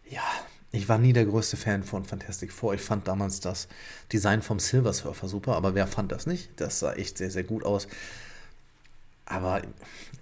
[0.09, 0.23] Ja,
[0.71, 2.73] ich war nie der größte Fan von Fantastic Four.
[2.73, 3.69] Ich fand damals das
[4.11, 6.49] Design vom Silver Surfer super, aber wer fand das nicht?
[6.57, 7.89] Das sah echt sehr, sehr gut aus.
[9.27, 9.61] Aber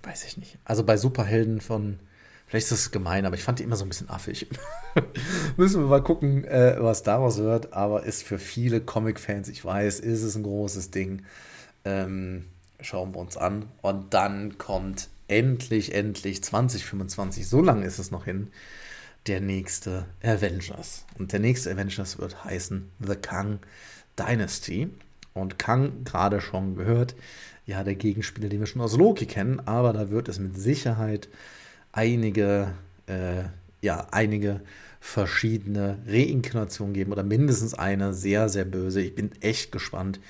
[0.02, 0.58] weiß ich nicht.
[0.64, 2.00] Also bei Superhelden von,
[2.50, 4.48] vielleicht ist das gemein, aber ich fand die immer so ein bisschen affig.
[5.56, 7.72] Müssen wir mal gucken, äh, was daraus wird.
[7.72, 11.22] Aber ist für viele Comic-Fans, ich weiß, ist es ein großes Ding.
[11.84, 12.46] Ähm,
[12.80, 13.66] schauen wir uns an.
[13.82, 18.48] Und dann kommt endlich, endlich 2025, so lange ist es noch hin,
[19.28, 21.04] der nächste Avengers.
[21.18, 23.60] Und der nächste Avengers wird heißen The Kang
[24.18, 24.88] Dynasty.
[25.34, 27.14] Und Kang, gerade schon gehört,
[27.64, 31.28] ja, der Gegenspieler, den wir schon aus Loki kennen, aber da wird es mit Sicherheit
[31.92, 32.74] einige,
[33.06, 33.44] äh,
[33.82, 34.60] ja, einige
[35.00, 39.00] verschiedene Reinkarnationen geben oder mindestens eine sehr, sehr böse.
[39.00, 40.20] Ich bin echt gespannt,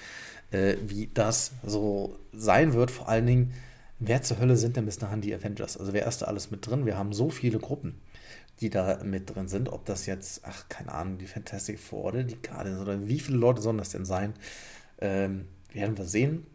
[0.52, 2.90] äh, wie das so sein wird.
[2.90, 3.52] Vor allen Dingen,
[3.98, 5.76] wer zur Hölle sind denn bis dahin die Avengers?
[5.76, 6.86] Also wer ist da alles mit drin?
[6.86, 8.00] Wir haben so viele Gruppen,
[8.60, 9.68] die da mit drin sind.
[9.68, 13.38] Ob das jetzt, ach, keine Ahnung, die Fantastic Four oder die Guardians oder wie viele
[13.38, 14.34] Leute sollen das denn sein?
[15.00, 16.46] Ähm, werden wir sehen.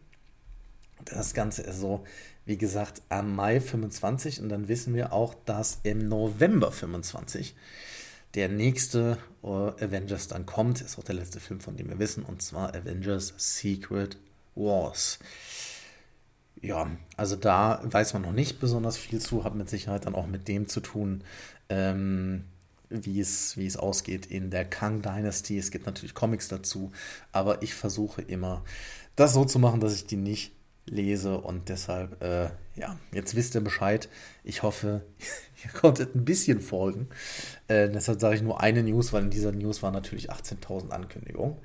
[1.04, 2.04] Das Ganze ist so,
[2.46, 7.54] wie gesagt, am Mai 25 und dann wissen wir auch, dass im November 25
[8.34, 10.80] der nächste äh, Avengers dann kommt.
[10.80, 14.16] Ist auch der letzte Film, von dem wir wissen, und zwar Avengers Secret
[14.54, 15.18] Wars.
[16.62, 20.26] Ja, also da weiß man noch nicht besonders viel zu, hat mit Sicherheit dann auch
[20.26, 21.24] mit dem zu tun,
[21.68, 22.44] ähm,
[22.88, 25.58] wie es, wie es ausgeht in der Kang Dynasty.
[25.58, 26.92] Es gibt natürlich Comics dazu,
[27.32, 28.64] aber ich versuche immer,
[29.16, 30.52] das so zu machen, dass ich die nicht
[30.86, 34.08] lese und deshalb, äh, ja, jetzt wisst ihr Bescheid.
[34.44, 35.02] Ich hoffe,
[35.64, 37.08] ihr konntet ein bisschen folgen.
[37.68, 41.56] Äh, deshalb sage ich nur eine News, weil in dieser News waren natürlich 18.000 Ankündigungen.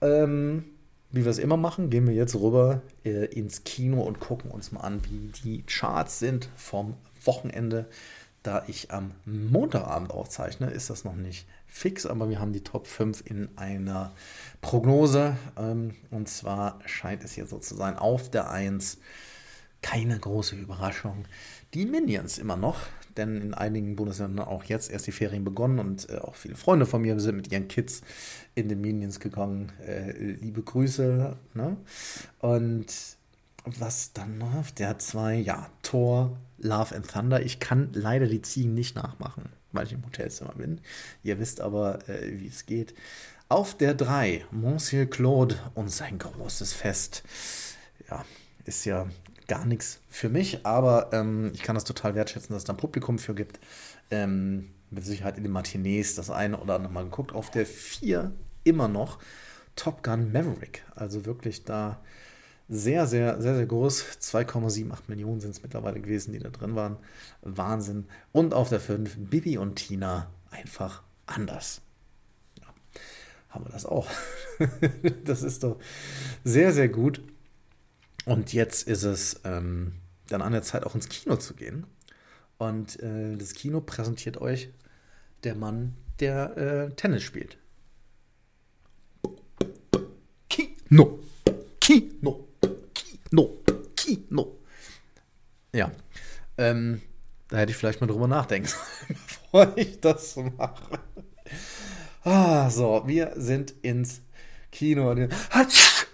[0.00, 0.64] Ähm,
[1.10, 4.72] wie wir es immer machen, gehen wir jetzt rüber äh, ins Kino und gucken uns
[4.72, 6.94] mal an, wie die Charts sind vom
[7.24, 7.86] Wochenende.
[8.42, 12.86] Da ich am Montagabend aufzeichne, ist das noch nicht fix, aber wir haben die Top
[12.86, 14.12] 5 in einer
[14.60, 15.36] Prognose.
[15.58, 18.98] Ähm, und zwar scheint es hier so zu sein, auf der 1,
[19.82, 21.24] keine große Überraschung,
[21.74, 22.78] die Minions immer noch.
[23.16, 26.86] Denn in einigen Bundesländern auch jetzt erst die Ferien begonnen und äh, auch viele Freunde
[26.86, 28.02] von mir sind mit ihren Kids
[28.54, 29.72] in den Minions gegangen.
[29.84, 31.36] Äh, liebe Grüße.
[31.54, 31.76] Ne?
[32.38, 32.86] Und
[33.64, 35.36] was dann noch der 2?
[35.36, 37.42] Ja, Thor, Love and Thunder.
[37.42, 40.80] Ich kann leider die Ziegen nicht nachmachen, weil ich im Hotelzimmer bin.
[41.22, 42.94] Ihr wisst aber, äh, wie es geht.
[43.48, 47.22] Auf der 3, Monsieur Claude und sein großes Fest.
[48.10, 48.24] Ja,
[48.64, 49.06] ist ja
[49.46, 52.78] gar nichts für mich, aber ähm, ich kann das total wertschätzen, dass es da ein
[52.78, 53.60] Publikum für gibt.
[54.10, 57.32] Ähm, mit Sicherheit in den Matinees das eine oder andere Mal geguckt.
[57.32, 58.32] Auf der 4
[58.62, 59.18] immer noch
[59.76, 60.84] Top Gun Maverick.
[60.94, 62.00] Also wirklich da
[62.74, 64.04] sehr, sehr, sehr, sehr groß.
[64.20, 66.96] 2,78 Millionen sind es mittlerweile gewesen, die da drin waren.
[67.42, 68.06] Wahnsinn.
[68.32, 71.80] Und auf der 5 Bibi und Tina einfach anders.
[72.60, 72.66] Ja,
[73.50, 74.08] haben wir das auch.
[75.24, 75.78] das ist doch
[76.42, 77.22] sehr, sehr gut.
[78.24, 79.92] Und jetzt ist es ähm,
[80.28, 81.86] dann an der Zeit, auch ins Kino zu gehen.
[82.58, 84.70] Und äh, das Kino präsentiert euch
[85.42, 87.58] der Mann, der äh, Tennis spielt.
[90.48, 91.18] Kino,
[91.80, 92.48] Kino,
[93.96, 94.56] Kino.
[95.74, 95.90] Ja,
[96.56, 97.02] ähm,
[97.48, 98.70] da hätte ich vielleicht mal drüber nachdenken
[99.08, 101.00] bevor ich das mache.
[102.22, 104.22] Ah, so, wir sind ins
[104.70, 105.12] Kino.
[105.50, 106.06] Hatsch!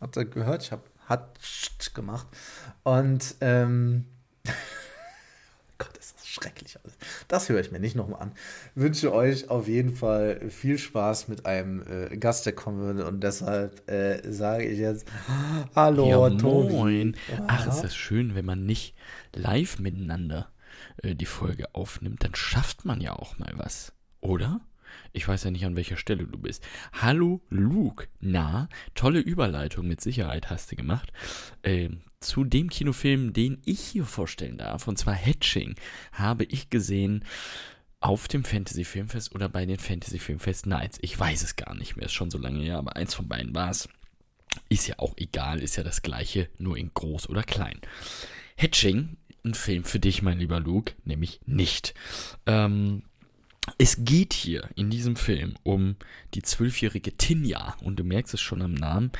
[0.00, 0.64] Habt ihr gehört?
[0.64, 1.38] Ich habe hat
[1.94, 2.26] gemacht.
[2.82, 4.06] Und ähm,
[5.78, 6.94] Gott, ist das schrecklich alles.
[7.28, 8.32] Das höre ich mir nicht nochmal an.
[8.74, 13.06] Wünsche euch auf jeden Fall viel Spaß mit einem äh, Gast, der kommen würde.
[13.06, 15.06] Und deshalb äh, sage ich jetzt
[15.76, 16.72] Hallo, ja, Tobi.
[16.72, 17.16] Moin.
[17.46, 18.94] Ach, ist das schön, wenn man nicht
[19.34, 20.48] live miteinander
[21.02, 24.60] äh, die Folge aufnimmt, dann schafft man ja auch mal was, oder?
[25.12, 26.66] Ich weiß ja nicht, an welcher Stelle du bist.
[26.92, 28.08] Hallo Luke.
[28.20, 31.12] Na, tolle Überleitung mit Sicherheit hast du gemacht.
[31.62, 35.74] Äh, zu dem Kinofilm, den ich hier vorstellen darf, und zwar Hatching,
[36.12, 37.24] habe ich gesehen
[38.00, 40.98] auf dem Fantasy Filmfest oder bei den Fantasy Filmfest Nights.
[41.02, 43.54] Ich weiß es gar nicht mehr, ist schon so lange her, aber eins von beiden
[43.54, 43.88] war es.
[44.68, 47.80] Ist ja auch egal, ist ja das gleiche, nur in groß oder klein.
[48.56, 51.94] Hatching, ein Film für dich, mein lieber Luke, nämlich nicht.
[52.46, 53.02] Ähm,
[53.78, 55.96] es geht hier in diesem Film um
[56.34, 59.12] die zwölfjährige Tinja und du merkst es schon am Namen.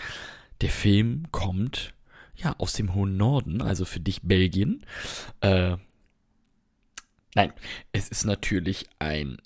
[0.60, 1.92] Der Film kommt
[2.36, 4.84] ja aus dem hohen Norden, also für dich Belgien.
[5.40, 5.76] Äh,
[7.34, 7.52] nein,
[7.92, 9.38] es ist natürlich ein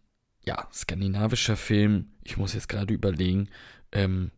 [0.45, 2.13] ja skandinavischer Film.
[2.23, 3.49] Ich muss jetzt gerade überlegen,
[3.93, 4.31] ähm,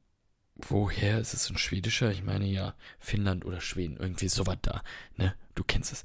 [0.56, 2.10] woher ist es ein schwedischer?
[2.10, 4.82] Ich meine ja Finnland oder Schweden, irgendwie sowas da.
[5.16, 6.04] Ne, du kennst es.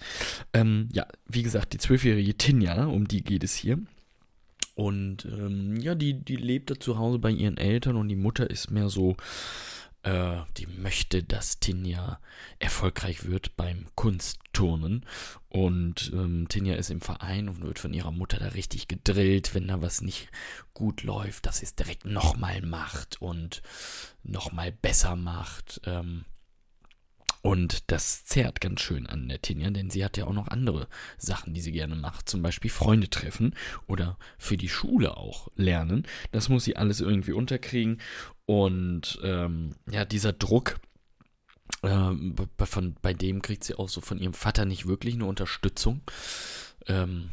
[0.54, 3.80] Ähm, ja, wie gesagt, die zwölfjährige Tinja, um die geht es hier.
[4.80, 8.50] Und ähm, ja, die, die lebt da zu Hause bei ihren Eltern und die Mutter
[8.50, 9.18] ist mehr so,
[10.04, 12.22] äh, die möchte, dass Tinja
[12.60, 15.06] erfolgreich wird beim Kunstturnen.
[15.50, 19.68] Und ähm, Tinja ist im Verein und wird von ihrer Mutter da richtig gedrillt, wenn
[19.68, 20.30] da was nicht
[20.74, 23.62] gut läuft, dass sie es direkt nochmal macht und
[24.24, 25.82] nochmal besser macht.
[25.84, 26.24] Ähm,
[27.42, 30.88] und das zerrt ganz schön an der Tinja, denn sie hat ja auch noch andere
[31.18, 32.30] Sachen, die sie gerne macht.
[32.30, 33.56] Zum Beispiel Freunde treffen
[33.88, 36.06] oder für die Schule auch lernen.
[36.32, 38.02] Das muss sie alles irgendwie unterkriegen.
[38.46, 40.80] Und ähm, ja, dieser Druck,
[41.82, 42.12] äh,
[42.66, 46.02] von, bei dem kriegt sie auch so von ihrem Vater nicht wirklich eine Unterstützung.
[46.88, 47.30] Ähm,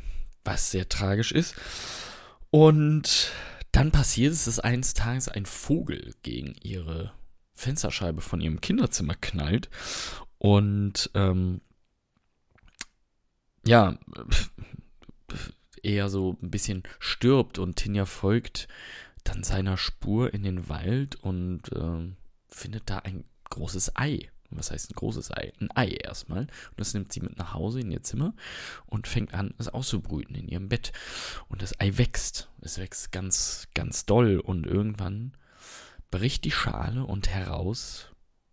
[0.46, 1.54] was sehr tragisch ist.
[2.50, 3.32] Und
[3.72, 7.12] dann passiert es, dass eines Tages ein Vogel gegen ihre
[7.56, 9.68] Fensterscheibe von ihrem Kinderzimmer knallt
[10.38, 11.60] und ähm,
[13.66, 13.98] ja,
[15.82, 18.68] eher so ein bisschen stirbt und Tinja folgt
[19.24, 22.12] dann seiner Spur in den Wald und äh,
[22.48, 24.30] findet da ein großes Ei.
[24.50, 25.52] Was heißt ein großes Ei?
[25.60, 26.42] Ein Ei erstmal.
[26.42, 28.34] Und das nimmt sie mit nach Hause in ihr Zimmer
[28.86, 30.92] und fängt an, es auszubrüten in ihrem Bett.
[31.48, 32.48] Und das Ei wächst.
[32.60, 34.38] Es wächst ganz, ganz doll.
[34.38, 35.32] Und irgendwann
[36.10, 38.08] bricht die Schale und heraus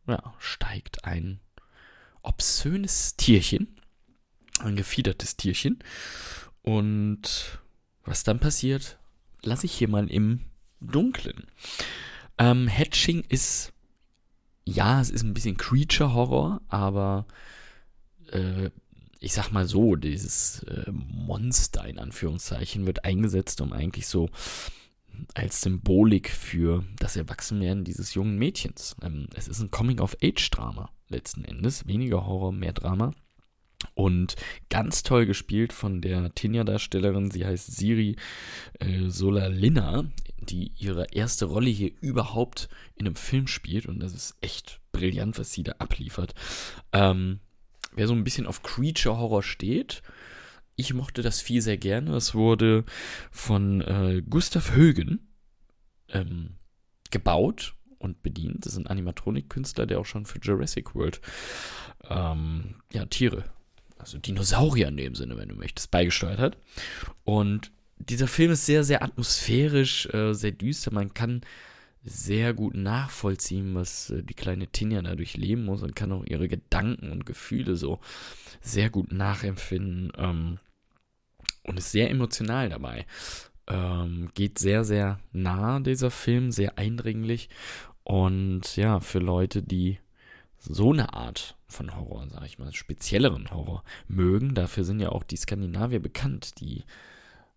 [0.08, 1.40] ja, steigt ein
[2.22, 3.80] obszönes Tierchen.
[4.60, 5.80] Ein gefiedertes Tierchen.
[6.62, 7.60] Und
[8.06, 8.98] was dann passiert,
[9.42, 10.42] lasse ich hier mal im
[10.80, 11.48] Dunklen.
[12.38, 13.74] Ähm, Hatching ist,
[14.66, 17.26] ja, es ist ein bisschen Creature-Horror, aber
[18.32, 18.70] äh,
[19.20, 24.30] ich sag mal so, dieses äh, Monster in Anführungszeichen wird eingesetzt, um eigentlich so
[25.34, 28.96] als Symbolik für das Erwachsenwerden dieses jungen Mädchens.
[29.02, 33.14] Ähm, es ist ein Coming-of-Age-Drama letzten Endes, weniger Horror, mehr Drama.
[33.96, 34.36] Und
[34.70, 38.16] ganz toll gespielt von der Tinja-Darstellerin, sie heißt Siri
[38.80, 40.06] äh, Solalina,
[40.40, 43.86] die ihre erste Rolle hier überhaupt in einem Film spielt.
[43.86, 46.34] Und das ist echt brillant, was sie da abliefert.
[46.92, 47.40] Ähm,
[47.94, 50.02] wer so ein bisschen auf Creature-Horror steht,
[50.76, 52.16] ich mochte das Vieh sehr gerne.
[52.16, 52.84] Es wurde
[53.32, 55.28] von äh, Gustav Högen
[56.10, 56.56] ähm,
[57.12, 58.66] gebaut und bedient.
[58.66, 61.22] Das ist ein Animatronik-Künstler, der auch schon für Jurassic World
[62.10, 63.46] ähm, ja, Tiere
[64.04, 66.58] also Dinosaurier in dem Sinne, wenn du möchtest, beigesteuert hat.
[67.24, 70.94] Und dieser Film ist sehr, sehr atmosphärisch, äh, sehr düster.
[70.94, 71.42] Man kann
[72.04, 76.48] sehr gut nachvollziehen, was äh, die kleine Tinja dadurch leben muss und kann auch ihre
[76.48, 78.00] Gedanken und Gefühle so
[78.62, 80.60] sehr gut nachempfinden ähm,
[81.64, 83.06] und ist sehr emotional dabei.
[83.68, 87.50] Ähm, geht sehr, sehr nah, dieser Film, sehr eindringlich
[88.04, 90.00] und ja, für Leute, die
[90.60, 94.56] so eine Art von Horror, sag ich mal, spezielleren Horror mögen.
[94.56, 96.60] Dafür sind ja auch die Skandinavier bekannt.
[96.60, 96.84] Die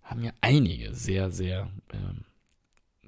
[0.02, 2.24] haben ja einige sehr, sehr ähm,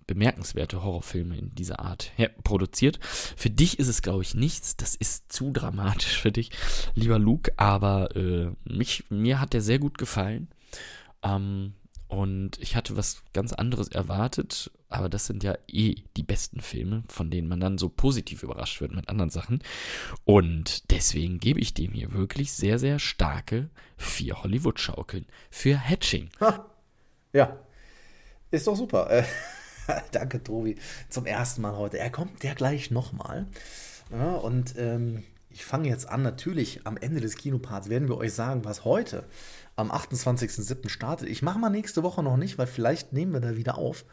[0.09, 2.11] bemerkenswerte Horrorfilme in dieser Art
[2.43, 2.99] produziert.
[3.05, 4.77] Für dich ist es, glaube ich, nichts.
[4.77, 6.51] Das ist zu dramatisch für dich,
[6.97, 7.53] lieber Luke.
[7.57, 10.49] Aber äh, mich, mir hat der sehr gut gefallen.
[11.23, 11.75] Ähm,
[12.09, 17.05] und ich hatte was ganz anderes erwartet, aber das sind ja eh die besten Filme,
[17.09, 19.63] von denen man dann so positiv überrascht wird mit anderen Sachen.
[20.25, 23.69] Und deswegen gebe ich dem hier wirklich sehr, sehr starke
[23.99, 26.31] vier Hollywood-Schaukeln für Hatching.
[26.41, 26.65] Ha.
[27.35, 27.59] Ja,
[28.51, 29.25] ist doch super.
[30.13, 30.77] Danke, Tobi.
[31.09, 31.99] Zum ersten Mal heute.
[31.99, 33.47] Er kommt ja gleich nochmal.
[34.11, 36.23] Ja, und ähm, ich fange jetzt an.
[36.23, 39.25] Natürlich, am Ende des Kinoparts werden wir euch sagen, was heute
[39.77, 40.89] am 28.07.
[40.89, 41.29] startet.
[41.29, 44.05] Ich mache mal nächste Woche noch nicht, weil vielleicht nehmen wir da wieder auf.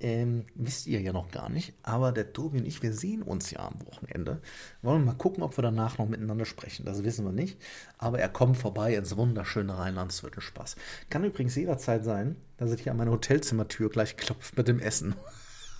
[0.00, 1.74] Ähm, wisst ihr ja noch gar nicht.
[1.82, 4.40] Aber der Tobi und ich, wir sehen uns ja am Wochenende.
[4.82, 6.84] Wollen wir mal gucken, ob wir danach noch miteinander sprechen.
[6.84, 7.60] Das wissen wir nicht.
[7.98, 10.12] Aber er kommt vorbei ins wunderschöne Rheinland.
[10.12, 10.76] Es wird ein Spaß.
[11.10, 15.16] Kann übrigens jederzeit sein, dass er hier an meine Hotelzimmertür gleich klopft mit dem Essen.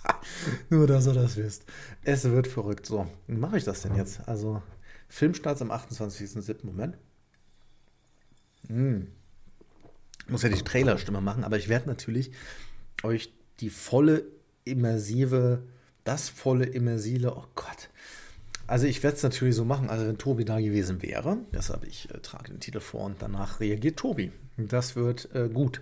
[0.69, 1.63] Nur, dass ihr das wisst.
[2.03, 2.85] Es wird verrückt.
[2.85, 4.27] So, wie mache ich das denn jetzt?
[4.27, 4.61] Also,
[5.07, 6.65] Filmstart am 28.07.
[6.65, 6.97] Moment.
[8.67, 9.07] Hm
[10.29, 12.31] muss ja die Trailerstimme machen, aber ich werde natürlich
[13.03, 14.23] euch die volle
[14.65, 15.63] immersive,
[16.03, 17.89] das volle immersive, oh Gott.
[18.67, 22.09] Also ich werde es natürlich so machen, also wenn Tobi da gewesen wäre, deshalb ich
[22.13, 24.31] äh, trage den Titel vor und danach reagiert Tobi.
[24.57, 25.81] Das wird äh, gut.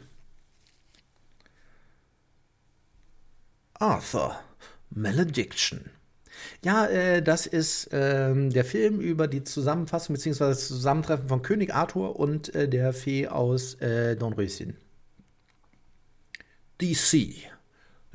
[3.73, 4.39] Arthur,
[4.89, 5.81] Malediction.
[6.63, 10.45] Ja, äh, das ist äh, der Film über die Zusammenfassung bzw.
[10.45, 14.77] das Zusammentreffen von König Arthur und äh, der Fee aus äh, Dornröschen.
[16.79, 17.49] DC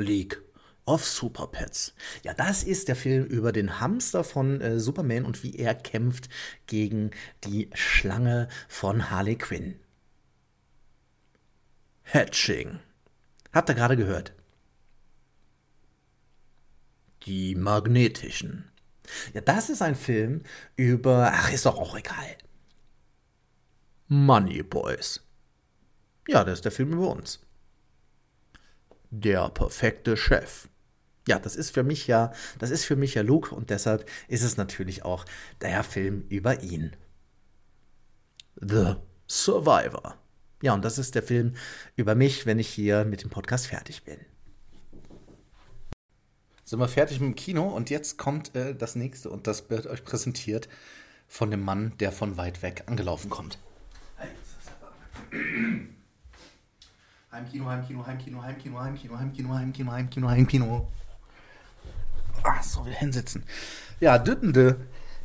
[0.03, 0.41] League
[0.85, 1.95] of Super Pets.
[2.23, 6.29] Ja, das ist der Film über den Hamster von äh, Superman und wie er kämpft
[6.67, 7.11] gegen
[7.45, 9.79] die Schlange von Harley Quinn.
[12.05, 12.81] Hatching.
[13.53, 14.33] Habt ihr gerade gehört?
[17.25, 18.71] Die magnetischen.
[19.35, 20.43] Ja, das ist ein Film
[20.77, 21.31] über.
[21.33, 22.37] Ach, ist doch auch egal.
[24.09, 25.21] Money Boys.
[26.29, 27.41] Ja, das ist der Film über uns.
[29.13, 30.69] Der perfekte Chef.
[31.29, 34.43] Ja, das ist für mich ja, das ist für mich ja Luke und deshalb ist
[34.43, 35.25] es natürlich auch
[35.61, 36.97] der Film über ihn.
[38.57, 38.97] The
[39.29, 40.17] Survivor.
[40.63, 41.55] Ja, und das ist der Film
[41.95, 44.19] über mich, wenn ich hier mit dem Podcast fertig bin
[46.73, 49.87] sind wir fertig mit dem Kino und jetzt kommt äh, das nächste und das wird
[49.87, 50.71] euch präsentiert
[51.29, 53.59] von dem Mann, der von weit weg angelaufen kommt.
[57.33, 60.89] Heimkino, Heimkino, Heimkino, Heimkino, Heimkino, Heimkino, Heimkino, Heimkino, Heimkino.
[62.43, 62.63] Ah.
[62.63, 63.45] So, wieder hinsitzen.
[64.01, 64.77] Ja, Düttende.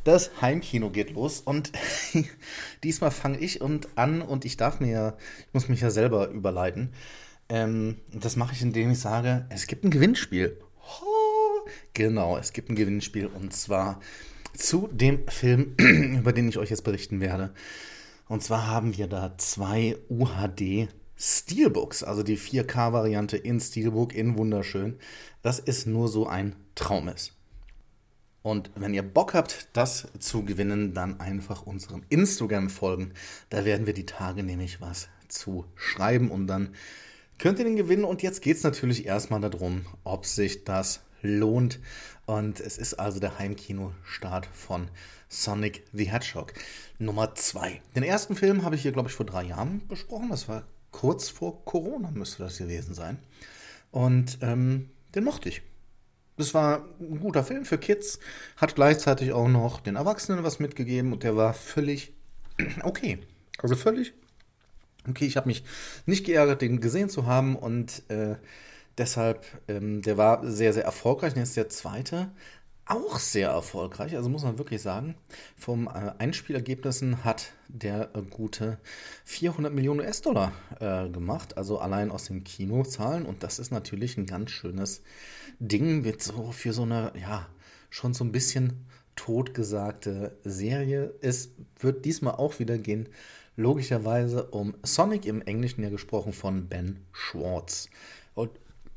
[0.04, 1.70] Das Heimkino geht los und
[2.82, 6.28] diesmal fange ich und an und ich darf mir ja, ich muss mich ja selber
[6.28, 6.94] überleiten.
[7.50, 10.58] Ähm, das mache ich, indem ich sage, es gibt ein Gewinnspiel.
[11.02, 14.00] Oh, genau, es gibt ein Gewinnspiel und zwar
[14.54, 17.52] zu dem Film, über den ich euch jetzt berichten werde.
[18.28, 24.98] Und zwar haben wir da zwei UHD Steelbooks, also die 4K-Variante in Steelbook, in wunderschön.
[25.42, 27.32] Das ist nur so ein Traum ist.
[28.42, 33.12] Und wenn ihr Bock habt, das zu gewinnen, dann einfach unserem Instagram folgen.
[33.50, 36.74] Da werden wir die Tage nämlich was zu schreiben und dann
[37.38, 38.04] könnt ihr den gewinnen.
[38.04, 41.80] Und jetzt geht es natürlich erstmal darum, ob sich das lohnt.
[42.26, 44.88] Und es ist also der Heimkino-Start von
[45.28, 46.54] Sonic the Hedgehog
[46.98, 47.82] Nummer 2.
[47.96, 50.28] Den ersten Film habe ich hier, glaube ich, vor drei Jahren besprochen.
[50.30, 50.62] Das war
[50.98, 53.18] kurz vor Corona, müsste das gewesen sein.
[53.92, 55.62] Und ähm, den mochte ich.
[56.36, 58.18] Das war ein guter Film für Kids,
[58.56, 62.12] hat gleichzeitig auch noch den Erwachsenen was mitgegeben und der war völlig
[62.82, 63.20] okay.
[63.62, 64.12] Also völlig
[65.08, 65.26] okay.
[65.26, 65.62] Ich habe mich
[66.04, 68.34] nicht geärgert, den gesehen zu haben und äh,
[68.98, 71.34] deshalb, ähm, der war sehr, sehr erfolgreich.
[71.34, 72.32] Und jetzt der zweite
[72.88, 75.14] auch sehr erfolgreich, also muss man wirklich sagen.
[75.56, 78.78] Vom äh, Einspielergebnissen hat der äh, gute
[79.24, 83.26] 400 Millionen US-Dollar äh, gemacht, also allein aus den Kinozahlen.
[83.26, 85.02] Und das ist natürlich ein ganz schönes
[85.58, 87.46] Ding mit so für so eine, ja,
[87.90, 91.12] schon so ein bisschen totgesagte Serie.
[91.20, 93.08] Es wird diesmal auch wieder gehen,
[93.56, 97.90] logischerweise um Sonic im Englischen ja gesprochen von Ben Schwartz.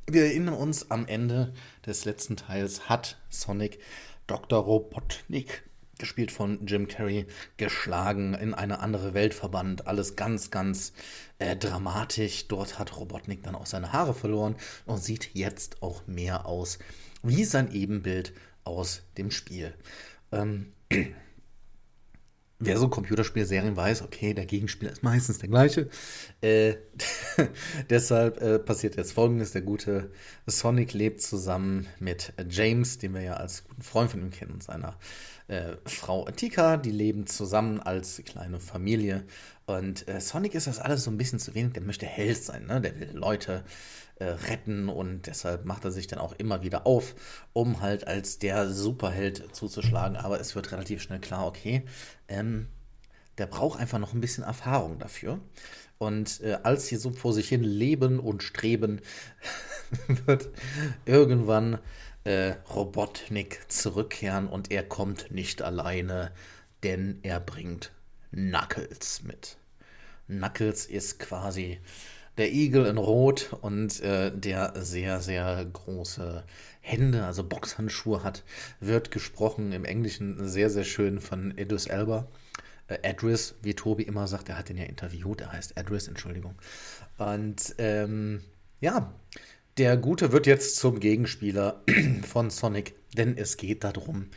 [0.09, 1.53] Wir erinnern uns, am Ende
[1.85, 3.79] des letzten Teils hat Sonic
[4.27, 4.59] Dr.
[4.59, 5.63] Robotnik,
[5.99, 9.87] gespielt von Jim Carrey, geschlagen, in eine andere Welt verbannt.
[9.87, 10.93] Alles ganz, ganz
[11.39, 12.47] äh, dramatisch.
[12.47, 16.79] Dort hat Robotnik dann auch seine Haare verloren und sieht jetzt auch mehr aus
[17.23, 18.33] wie sein Ebenbild
[18.63, 19.73] aus dem Spiel.
[20.31, 20.73] Ähm,
[22.61, 25.89] wer so Computerspielserien weiß, okay, der Gegenspieler ist meistens der gleiche.
[26.41, 26.75] Äh,
[27.89, 30.11] deshalb äh, passiert jetzt folgendes: Der gute
[30.45, 34.63] Sonic lebt zusammen mit James, den wir ja als guten Freund von ihm kennen, und
[34.63, 34.97] seiner
[35.47, 36.77] äh, Frau Tika.
[36.77, 39.23] Die leben zusammen als kleine Familie.
[39.77, 41.73] Und äh, Sonic ist das alles so ein bisschen zu wenig.
[41.73, 42.81] Der möchte Held sein, ne?
[42.81, 43.63] Der will Leute
[44.19, 47.15] äh, retten und deshalb macht er sich dann auch immer wieder auf,
[47.53, 50.17] um halt als der Superheld zuzuschlagen.
[50.17, 51.83] Aber es wird relativ schnell klar, okay,
[52.27, 52.67] ähm,
[53.37, 55.39] der braucht einfach noch ein bisschen Erfahrung dafür.
[55.97, 59.01] Und äh, als sie so vor sich hin leben und streben,
[60.25, 60.49] wird
[61.05, 61.79] irgendwann
[62.23, 66.31] äh, Robotnik zurückkehren und er kommt nicht alleine,
[66.83, 67.91] denn er bringt
[68.31, 69.57] Knuckles mit.
[70.37, 71.79] Knuckles ist quasi
[72.37, 76.43] der Igel in Rot und äh, der sehr, sehr große
[76.79, 78.43] Hände, also Boxhandschuhe hat,
[78.79, 82.27] wird gesprochen im Englischen sehr, sehr schön von Idris Elba.
[82.87, 86.55] Äh, Adris, wie Tobi immer sagt, er hat den ja interviewt, er heißt Adris, Entschuldigung.
[87.17, 88.41] Und ähm,
[88.79, 89.13] ja,
[89.77, 91.83] der Gute wird jetzt zum Gegenspieler
[92.23, 94.29] von Sonic, denn es geht darum,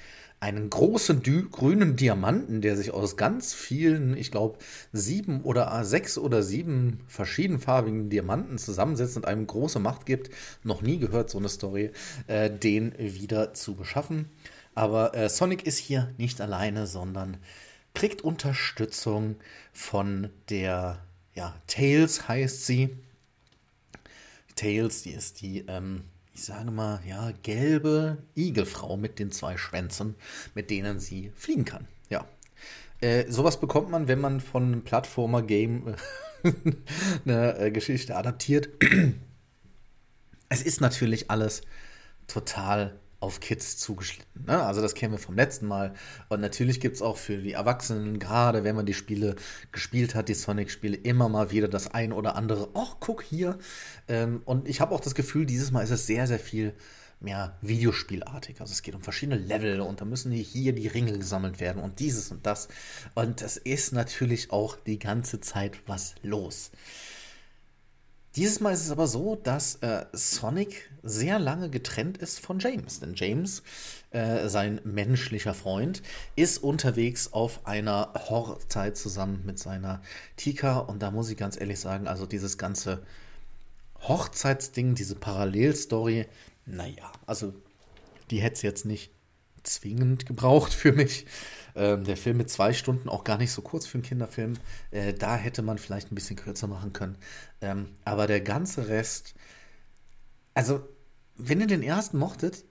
[0.45, 4.59] einen großen grünen Diamanten, der sich aus ganz vielen, ich glaube,
[4.93, 10.29] sieben oder sechs oder sieben verschiedenfarbigen Diamanten zusammensetzt und einem große Macht gibt.
[10.63, 11.93] Noch nie gehört so eine Story,
[12.27, 14.29] äh, den wieder zu beschaffen.
[14.75, 17.39] Aber äh, Sonic ist hier nicht alleine, sondern
[17.95, 19.37] kriegt Unterstützung
[19.73, 21.03] von der,
[21.33, 22.91] ja, Tails heißt sie.
[24.57, 26.03] Tails, die ist die, ähm,
[26.35, 30.17] ich sage mal, ja, gelbe Igelfrau mit den zwei Schwänzen,
[30.55, 31.87] mit denen sie fliegen kann.
[32.11, 32.27] Ja.
[33.01, 35.95] Äh, sowas bekommt man, wenn man von einem Plattformer-Game
[37.25, 38.69] eine äh, Geschichte adaptiert.
[40.49, 41.63] es ist natürlich alles
[42.27, 44.45] total auf Kids zugeschnitten.
[44.47, 44.63] Ne?
[44.63, 45.95] Also das kennen wir vom letzten Mal.
[46.29, 49.35] Und natürlich gibt es auch für die Erwachsenen, gerade wenn man die Spiele
[49.73, 53.59] gespielt hat, die Sonic-Spiele, immer mal wieder das ein oder andere, ach, guck hier.
[54.09, 56.75] Ähm, und ich habe auch das Gefühl, dieses Mal ist es sehr, sehr viel
[57.21, 58.61] mehr Videospielartig.
[58.61, 62.01] Also es geht um verschiedene Level und da müssen hier die Ringe gesammelt werden und
[62.01, 62.69] dieses und das.
[63.15, 66.71] Und es ist natürlich auch die ganze Zeit was los.
[68.37, 72.99] Dieses Mal ist es aber so, dass äh, Sonic sehr lange getrennt ist von James.
[72.99, 73.63] Denn James,
[74.11, 76.03] äh, sein menschlicher Freund,
[76.35, 80.03] ist unterwegs auf einer Hochzeit zusammen mit seiner
[80.37, 80.79] Tika.
[80.79, 83.05] Und da muss ich ganz ehrlich sagen, also dieses ganze
[84.01, 86.27] Hochzeitsding, diese Parallelstory,
[86.67, 87.55] naja, also
[88.31, 89.13] die hätte es jetzt nicht
[89.63, 91.27] zwingend gebraucht für mich.
[91.77, 94.55] Ähm, der Film mit zwei Stunden, auch gar nicht so kurz für einen Kinderfilm.
[94.91, 97.17] Äh, da hätte man vielleicht ein bisschen kürzer machen können.
[97.61, 99.35] Ähm, aber der ganze Rest,
[100.55, 100.81] also,
[101.37, 102.65] wenn ihr den ersten mochtet,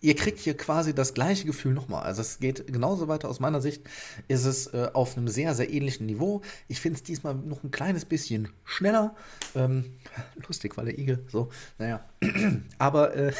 [0.00, 2.02] ihr kriegt hier quasi das gleiche Gefühl nochmal.
[2.02, 3.28] Also es geht genauso weiter.
[3.28, 3.82] Aus meiner Sicht
[4.28, 6.42] ist es äh, auf einem sehr, sehr ähnlichen Niveau.
[6.68, 9.14] Ich finde es diesmal noch ein kleines bisschen schneller.
[9.54, 9.96] Ähm,
[10.46, 12.04] lustig, weil der Igel so, naja.
[12.78, 13.32] Aber äh,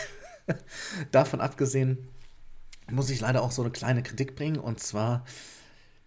[1.11, 2.09] davon abgesehen
[2.93, 4.59] muss ich leider auch so eine kleine Kritik bringen.
[4.59, 5.25] Und zwar,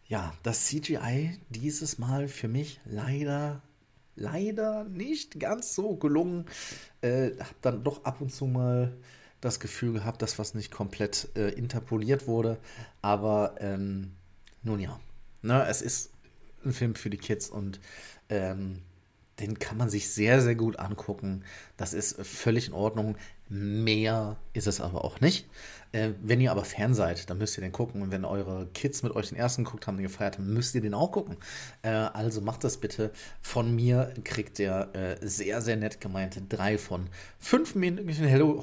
[0.07, 3.61] ja, das CGI dieses Mal für mich leider
[4.15, 6.45] leider nicht ganz so gelungen.
[7.01, 8.95] Äh, hab dann doch ab und zu mal
[9.41, 12.57] das Gefühl gehabt, dass was nicht komplett äh, interpoliert wurde.
[13.01, 14.13] Aber ähm,
[14.61, 14.99] nun ja,
[15.41, 16.11] ne, es ist
[16.63, 17.79] ein Film für die Kids und
[18.29, 18.81] ähm,
[19.39, 21.43] den kann man sich sehr, sehr gut angucken.
[21.77, 23.15] Das ist völlig in Ordnung.
[23.49, 25.47] Mehr ist es aber auch nicht.
[25.91, 28.01] Äh, wenn ihr aber Fan seid, dann müsst ihr den gucken.
[28.01, 30.81] Und wenn eure Kids mit euch den ersten geguckt haben, den gefeiert haben, müsst ihr
[30.81, 31.37] den auch gucken.
[31.83, 33.11] Äh, also macht das bitte.
[33.41, 37.09] Von mir kriegt der äh, sehr, sehr nett gemeinte drei von
[37.39, 38.09] fünf Minuten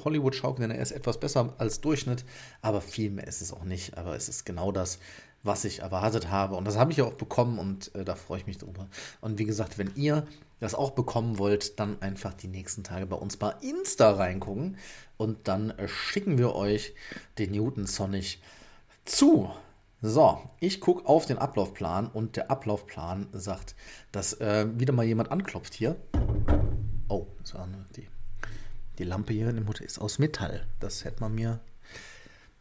[0.03, 2.25] Hollywood schaukeln, denn er ist etwas besser als Durchschnitt.
[2.61, 3.97] Aber viel mehr ist es auch nicht.
[3.97, 4.99] Aber es ist genau das,
[5.43, 6.55] was ich erwartet habe.
[6.55, 8.87] Und das habe ich auch bekommen und äh, da freue ich mich drüber.
[9.21, 10.27] Und wie gesagt, wenn ihr
[10.59, 14.77] das auch bekommen wollt, dann einfach die nächsten Tage bei uns bei Insta reingucken
[15.17, 16.93] und dann äh, schicken wir euch
[17.37, 18.39] den Newton Sonic
[19.05, 19.49] zu.
[20.03, 23.75] So, ich gucke auf den Ablaufplan und der Ablaufplan sagt,
[24.11, 25.95] dass äh, wieder mal jemand anklopft hier.
[27.07, 28.07] Oh, das war die,
[28.97, 30.65] die Lampe hier in dem Hotel ist aus Metall.
[30.79, 31.59] Das hätte man mir.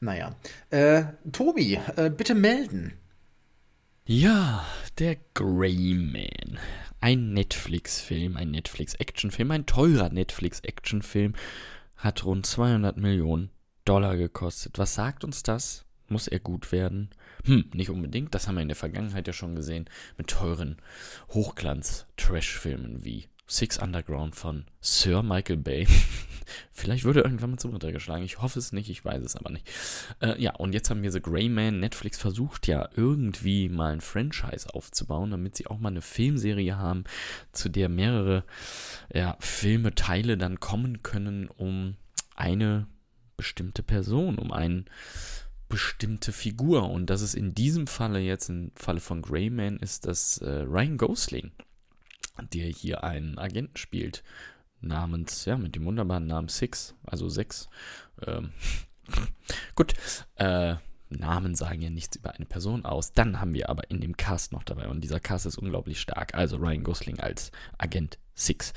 [0.01, 0.35] Naja.
[0.71, 2.95] Äh, Tobi, äh, bitte melden.
[4.07, 4.67] Ja,
[4.99, 6.59] der Grey Man.
[7.01, 11.35] Ein Netflix-Film, ein Netflix-Actionfilm, ein teurer Netflix-Actionfilm,
[11.97, 13.51] hat rund 200 Millionen
[13.85, 14.79] Dollar gekostet.
[14.79, 15.85] Was sagt uns das?
[16.09, 17.11] Muss er gut werden?
[17.45, 18.35] Hm, nicht unbedingt.
[18.35, 20.77] Das haben wir in der Vergangenheit ja schon gesehen mit teuren
[21.33, 25.89] Hochglanz-Trash-Filmen wie Six Underground von Sir Michael Bay.
[26.73, 28.25] Vielleicht würde irgendwann mal zum runtergeschlagen.
[28.25, 29.69] Ich hoffe es nicht, ich weiß es aber nicht.
[30.21, 31.81] Äh, ja, und jetzt haben wir The Grey Man.
[31.81, 37.03] Netflix versucht ja irgendwie mal ein Franchise aufzubauen, damit sie auch mal eine Filmserie haben,
[37.51, 38.45] zu der mehrere
[39.13, 41.97] ja, Filme, Teile dann kommen können, um
[42.37, 42.87] eine
[43.37, 44.85] bestimmte Person, um eine
[45.69, 46.89] bestimmte Figur.
[46.89, 50.49] Und das ist in diesem Falle jetzt, im Falle von Grey Man, ist das äh,
[50.49, 51.51] Ryan Gosling
[52.43, 54.23] der hier einen Agenten spielt,
[54.81, 57.69] namens, ja, mit dem wunderbaren Namen Six, also Sechs.
[58.27, 58.53] Ähm,
[59.75, 59.95] gut,
[60.37, 60.77] äh,
[61.11, 63.13] Namen sagen ja nichts über eine Person aus.
[63.13, 66.35] Dann haben wir aber in dem Cast noch dabei, und dieser Cast ist unglaublich stark.
[66.35, 68.73] Also Ryan Gosling als Agent Six.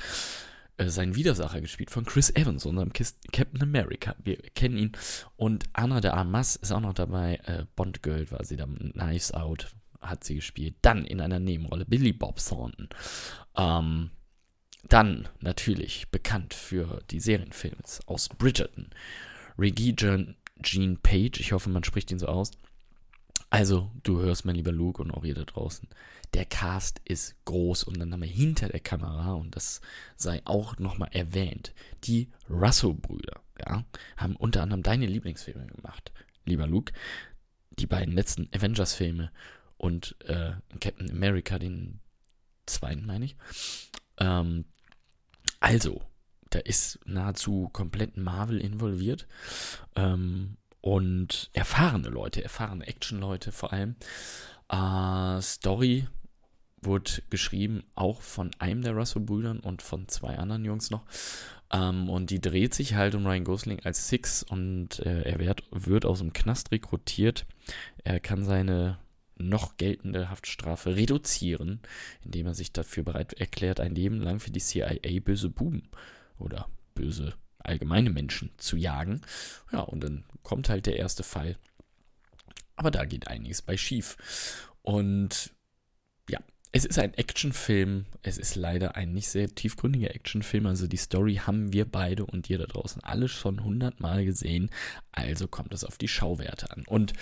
[0.76, 4.16] Äh, sein Widersacher gespielt von Chris Evans, unserem Captain America.
[4.22, 4.92] Wir kennen ihn.
[5.36, 7.36] Und Anna de Armas ist auch noch dabei.
[7.44, 8.66] Äh, Bond Girl war sie da.
[8.66, 9.74] Knives Out
[10.08, 10.76] hat sie gespielt.
[10.82, 12.88] Dann in einer Nebenrolle Billy Bob Thornton.
[13.56, 14.10] Ähm,
[14.88, 18.90] dann natürlich bekannt für die Serienfilme aus Bridgerton.
[19.58, 19.94] Regie
[20.62, 22.52] Jean Page, ich hoffe, man spricht ihn so aus.
[23.50, 25.88] Also, du hörst, mein lieber Luke und auch ihr da draußen.
[26.34, 29.80] Der Cast ist groß und dann haben wir hinter der Kamera, und das
[30.16, 33.84] sei auch nochmal erwähnt, die Russo-Brüder, ja,
[34.16, 36.12] haben unter anderem deine Lieblingsfilme gemacht,
[36.44, 36.92] lieber Luke.
[37.78, 39.30] Die beiden letzten Avengers-Filme
[39.84, 42.00] und äh, Captain America, den
[42.64, 43.36] zweiten, meine ich.
[44.16, 44.64] Ähm,
[45.60, 46.00] also,
[46.48, 49.26] da ist nahezu komplett Marvel involviert.
[49.94, 53.96] Ähm, und erfahrene Leute, erfahrene Action-Leute vor allem.
[54.70, 56.08] Äh, Story
[56.80, 61.04] wurde geschrieben auch von einem der Russell-Brüdern und von zwei anderen Jungs noch.
[61.70, 65.62] Ähm, und die dreht sich halt um Ryan Gosling als Six und äh, er wird,
[65.70, 67.44] wird aus dem Knast rekrutiert.
[68.02, 69.03] Er kann seine
[69.36, 71.80] noch geltende Haftstrafe reduzieren,
[72.24, 75.88] indem er sich dafür bereit erklärt, ein Leben lang für die CIA böse Buben
[76.38, 79.22] oder böse allgemeine Menschen zu jagen.
[79.72, 81.56] Ja, und dann kommt halt der erste Fall.
[82.76, 84.16] Aber da geht einiges bei schief.
[84.82, 85.52] Und
[86.28, 86.40] ja,
[86.72, 88.06] es ist ein Actionfilm.
[88.22, 90.66] Es ist leider ein nicht sehr tiefgründiger Actionfilm.
[90.66, 94.70] Also die Story haben wir beide und ihr da draußen alle schon hundertmal gesehen.
[95.12, 96.84] Also kommt es auf die Schauwerte an.
[96.86, 97.12] Und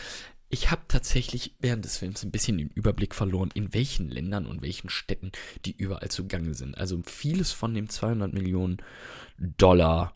[0.53, 4.61] ich habe tatsächlich während des Films ein bisschen den Überblick verloren, in welchen Ländern und
[4.61, 5.33] welchen Städten
[5.65, 6.77] die überall zugange sind.
[6.77, 8.77] Also vieles von dem 200 Millionen
[9.39, 10.15] Dollar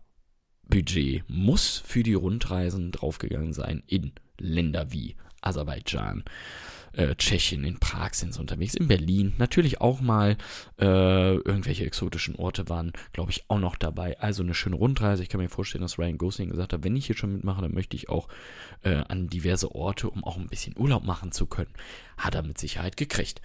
[0.69, 6.23] Budget muss für die Rundreisen draufgegangen sein in Länder wie Aserbaidschan,
[6.97, 10.37] äh, Tschechien, in Prag sind sie unterwegs, in Berlin natürlich auch mal
[10.79, 14.19] äh, irgendwelche exotischen Orte waren, glaube ich, auch noch dabei.
[14.19, 15.23] Also eine schöne Rundreise.
[15.23, 17.75] Ich kann mir vorstellen, dass Ryan Gosling gesagt hat, wenn ich hier schon mitmache, dann
[17.75, 18.29] möchte ich auch
[18.83, 21.73] äh, an diverse Orte, um auch ein bisschen Urlaub machen zu können.
[22.17, 23.41] Hat er mit Sicherheit gekriegt.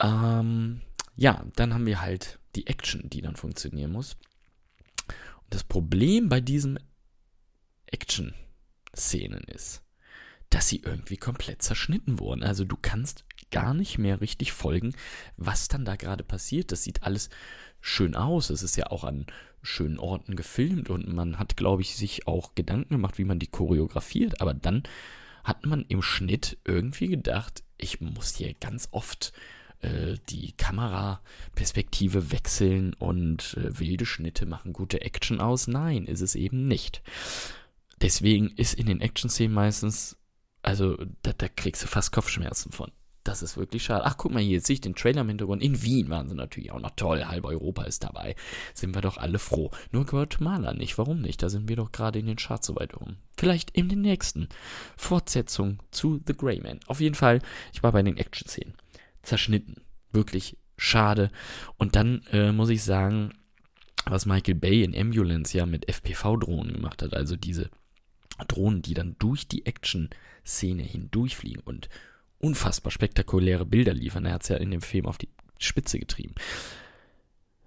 [0.00, 0.80] Ähm,
[1.16, 4.16] ja, dann haben wir halt die Action, die dann funktionieren muss.
[5.06, 6.78] Und das Problem bei diesem
[7.86, 8.34] Action
[8.96, 9.83] Szenen ist,
[10.54, 12.44] dass sie irgendwie komplett zerschnitten wurden.
[12.44, 14.94] Also du kannst gar nicht mehr richtig folgen,
[15.36, 16.70] was dann da gerade passiert.
[16.70, 17.28] Das sieht alles
[17.80, 18.50] schön aus.
[18.50, 19.26] Es ist ja auch an
[19.62, 23.48] schönen Orten gefilmt und man hat, glaube ich, sich auch Gedanken gemacht, wie man die
[23.48, 24.40] choreografiert.
[24.40, 24.84] Aber dann
[25.42, 29.32] hat man im Schnitt irgendwie gedacht, ich muss hier ganz oft
[29.80, 35.66] äh, die Kameraperspektive wechseln und äh, wilde Schnitte machen gute Action aus.
[35.66, 37.02] Nein, ist es eben nicht.
[38.00, 40.16] Deswegen ist in den Action-Szenen meistens,
[40.64, 42.90] also da, da kriegst du fast Kopfschmerzen von.
[43.24, 44.04] Das ist wirklich schade.
[44.04, 45.62] Ach, guck mal hier, jetzt sehe ich den Trailer im Hintergrund.
[45.62, 47.24] In Wien waren sie natürlich auch noch toll.
[47.24, 48.36] Halb Europa ist dabei.
[48.74, 49.70] Sind wir doch alle froh.
[49.92, 50.98] Nur Guatemala nicht.
[50.98, 51.42] Warum nicht?
[51.42, 53.16] Da sind wir doch gerade in den Charts so weit rum.
[53.38, 54.48] Vielleicht in den nächsten.
[54.98, 56.80] Fortsetzung zu The Grey Man.
[56.86, 57.40] Auf jeden Fall,
[57.72, 58.74] ich war bei den Action-Szenen.
[59.22, 59.76] Zerschnitten.
[60.12, 61.30] Wirklich schade.
[61.78, 63.32] Und dann äh, muss ich sagen,
[64.04, 67.14] was Michael Bay in Ambulance ja mit FPV-Drohnen gemacht hat.
[67.14, 67.70] Also diese
[68.48, 71.88] Drohnen, die dann durch die Action-Szene hindurchfliegen und
[72.38, 74.26] unfassbar spektakuläre Bilder liefern.
[74.26, 75.28] Er hat es ja in dem Film auf die
[75.58, 76.34] Spitze getrieben.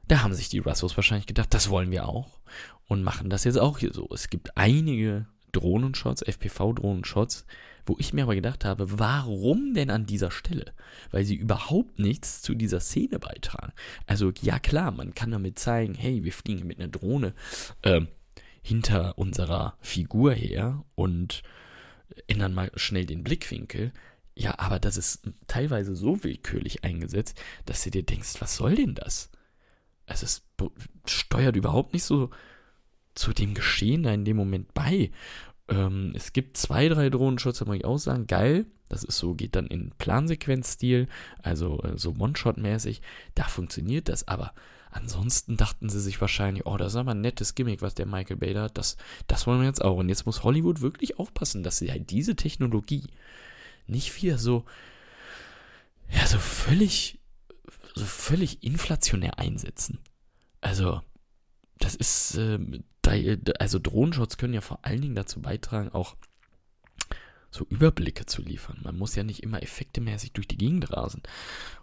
[0.07, 2.39] Da haben sich die Russos wahrscheinlich gedacht, das wollen wir auch
[2.87, 4.07] und machen das jetzt auch hier so.
[4.13, 7.45] Es gibt einige Drohnenshots, FPV-Drohnenshots,
[7.85, 10.73] wo ich mir aber gedacht habe, warum denn an dieser Stelle?
[11.11, 13.73] Weil sie überhaupt nichts zu dieser Szene beitragen.
[14.05, 17.33] Also ja klar, man kann damit zeigen, hey, wir fliegen mit einer Drohne
[17.81, 18.01] äh,
[18.67, 21.41] hinter unserer Figur her und
[22.27, 23.93] ändern mal schnell den Blickwinkel.
[24.35, 28.93] Ja, aber das ist teilweise so willkürlich eingesetzt, dass du dir denkst, was soll denn
[28.93, 29.31] das?
[30.05, 30.43] Also es
[31.05, 32.29] steuert überhaupt nicht so
[33.15, 35.11] zu dem Geschehen da in dem Moment bei.
[35.69, 38.65] Ähm, es gibt zwei, drei Drohnenshots, da muss ich auch sagen, geil.
[38.89, 41.07] Das ist so, geht dann in Plansequenzstil,
[41.41, 43.01] also äh, so One-Shot-mäßig.
[43.33, 44.53] Da funktioniert das, aber
[44.91, 48.37] ansonsten dachten sie sich wahrscheinlich, oh, das ist aber ein nettes Gimmick, was der Michael
[48.37, 48.77] Bay da hat.
[48.77, 49.97] Das, das wollen wir jetzt auch.
[49.97, 53.03] Und jetzt muss Hollywood wirklich aufpassen, dass sie halt diese Technologie
[53.87, 54.65] nicht wieder so,
[56.11, 57.19] ja, so völlig,
[57.95, 59.99] so völlig inflationär einsetzen.
[60.61, 61.01] Also,
[61.79, 62.59] das ist, äh,
[63.59, 66.15] also Drohnenshots können ja vor allen Dingen dazu beitragen, auch
[67.57, 68.79] so Überblicke zu liefern.
[68.83, 71.21] Man muss ja nicht immer effektemäßig durch die Gegend rasen.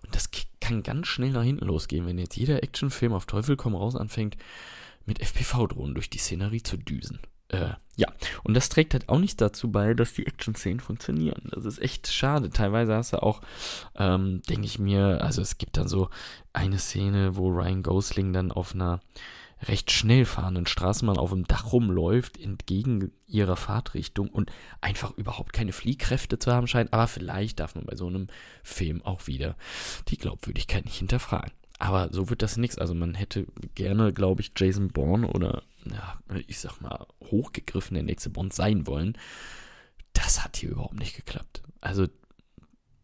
[0.03, 3.75] Und das kann ganz schnell nach hinten losgehen, wenn jetzt jeder Actionfilm auf Teufel komm
[3.75, 4.37] raus anfängt,
[5.07, 7.19] mit FPV-Drohnen durch die Szenerie zu düsen.
[7.49, 8.09] Äh, ja,
[8.43, 11.51] und das trägt halt auch nicht dazu bei, dass die Action-Szenen funktionieren.
[11.51, 12.51] Das ist echt schade.
[12.51, 13.43] Teilweise hast du auch,
[13.97, 16.09] ähm, denke ich mir, also es gibt dann so
[16.53, 19.01] eine Szene, wo Ryan Gosling dann auf einer
[19.67, 25.73] recht schnell fahrenden Straßenbahn auf dem Dach rumläuft, entgegen ihrer Fahrtrichtung und einfach überhaupt keine
[25.73, 26.93] Fliehkräfte zu haben scheint.
[26.93, 28.29] Aber vielleicht darf man bei so einem
[28.63, 29.57] Film auch wieder
[30.09, 31.53] die Glaubwürdigkeit nicht hinterfragen.
[31.79, 32.79] Aber so wird das nichts.
[32.79, 38.05] Also man hätte gerne, glaube ich, Jason Bourne oder, ja, ich sag mal, hochgegriffen der
[38.05, 39.19] nächste Bond sein wollen.
[40.13, 41.63] Das hat hier überhaupt nicht geklappt.
[41.81, 42.07] Also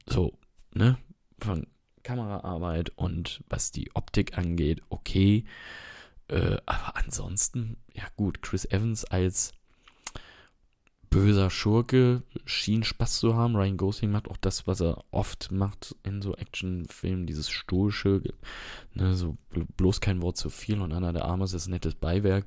[0.09, 0.39] so,
[0.73, 0.99] ne,
[1.41, 1.67] von
[2.03, 5.45] Kameraarbeit und was die Optik angeht, okay.
[6.31, 9.53] Äh, aber ansonsten, ja gut, Chris Evans als
[11.11, 13.57] böser Schurke schien Spaß zu haben.
[13.57, 18.23] Ryan Gosling macht auch das, was er oft macht in so Actionfilmen, dieses stoische,
[18.95, 22.47] ne, so bloß kein Wort zu viel und einer der Arme ist ein nettes Beiwerk.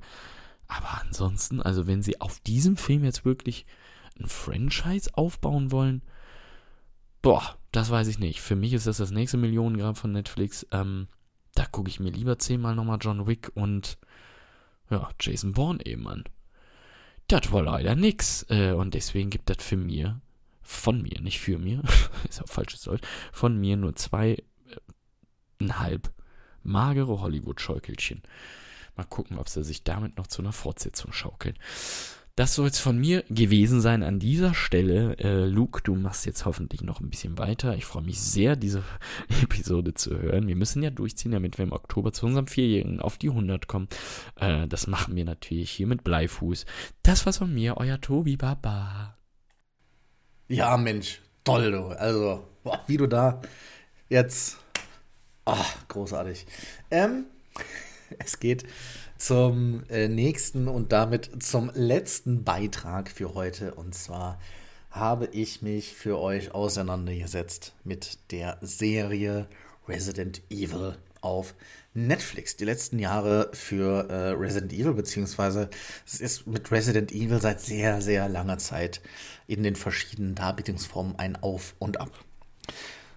[0.66, 3.66] Aber ansonsten, also wenn sie auf diesem Film jetzt wirklich
[4.18, 6.00] ein Franchise aufbauen wollen,
[7.20, 8.40] boah, das weiß ich nicht.
[8.40, 10.66] Für mich ist das das nächste Millionengrab von Netflix.
[10.70, 11.08] Ähm,
[11.64, 13.98] da gucke ich mir lieber zehnmal nochmal John Wick und
[14.90, 16.24] ja, Jason Bourne eben an
[17.28, 18.46] das war leider nix.
[18.48, 20.20] Äh, und deswegen gibt das für mir,
[20.62, 21.82] von mir, nicht für mir,
[22.28, 24.42] ist auch falsches Deutsch, von mir nur zwei,
[25.60, 26.12] äh, halb
[26.62, 28.22] magere Hollywood-Schaukelchen.
[28.96, 31.58] Mal gucken, ob sie sich damit noch zu einer Fortsetzung schaukeln.
[32.36, 35.16] Das soll es von mir gewesen sein an dieser Stelle.
[35.18, 37.76] Äh, Luke, du machst jetzt hoffentlich noch ein bisschen weiter.
[37.76, 38.82] Ich freue mich sehr, diese
[39.42, 40.48] Episode zu hören.
[40.48, 43.86] Wir müssen ja durchziehen, damit wir im Oktober zu unserem Vierjährigen auf die 100 kommen.
[44.34, 46.66] Äh, das machen wir natürlich hier mit Bleifuß.
[47.04, 49.16] Das war's von mir, euer Tobi Baba.
[50.48, 51.84] Ja, Mensch, toll, du.
[51.86, 53.42] Also, boah, wie du da
[54.08, 54.58] jetzt.
[55.44, 56.46] Ach, großartig.
[56.90, 57.26] Ähm,
[58.18, 58.64] es geht
[59.18, 63.74] zum äh, nächsten und damit zum letzten Beitrag für heute.
[63.74, 64.38] Und zwar
[64.90, 69.48] habe ich mich für euch auseinandergesetzt mit der Serie
[69.88, 71.54] Resident Evil auf
[71.94, 72.56] Netflix.
[72.56, 75.70] Die letzten Jahre für äh, Resident Evil, beziehungsweise
[76.06, 79.00] es ist mit Resident Evil seit sehr, sehr langer Zeit
[79.46, 82.12] in den verschiedenen Darbietungsformen ein Auf und Ab.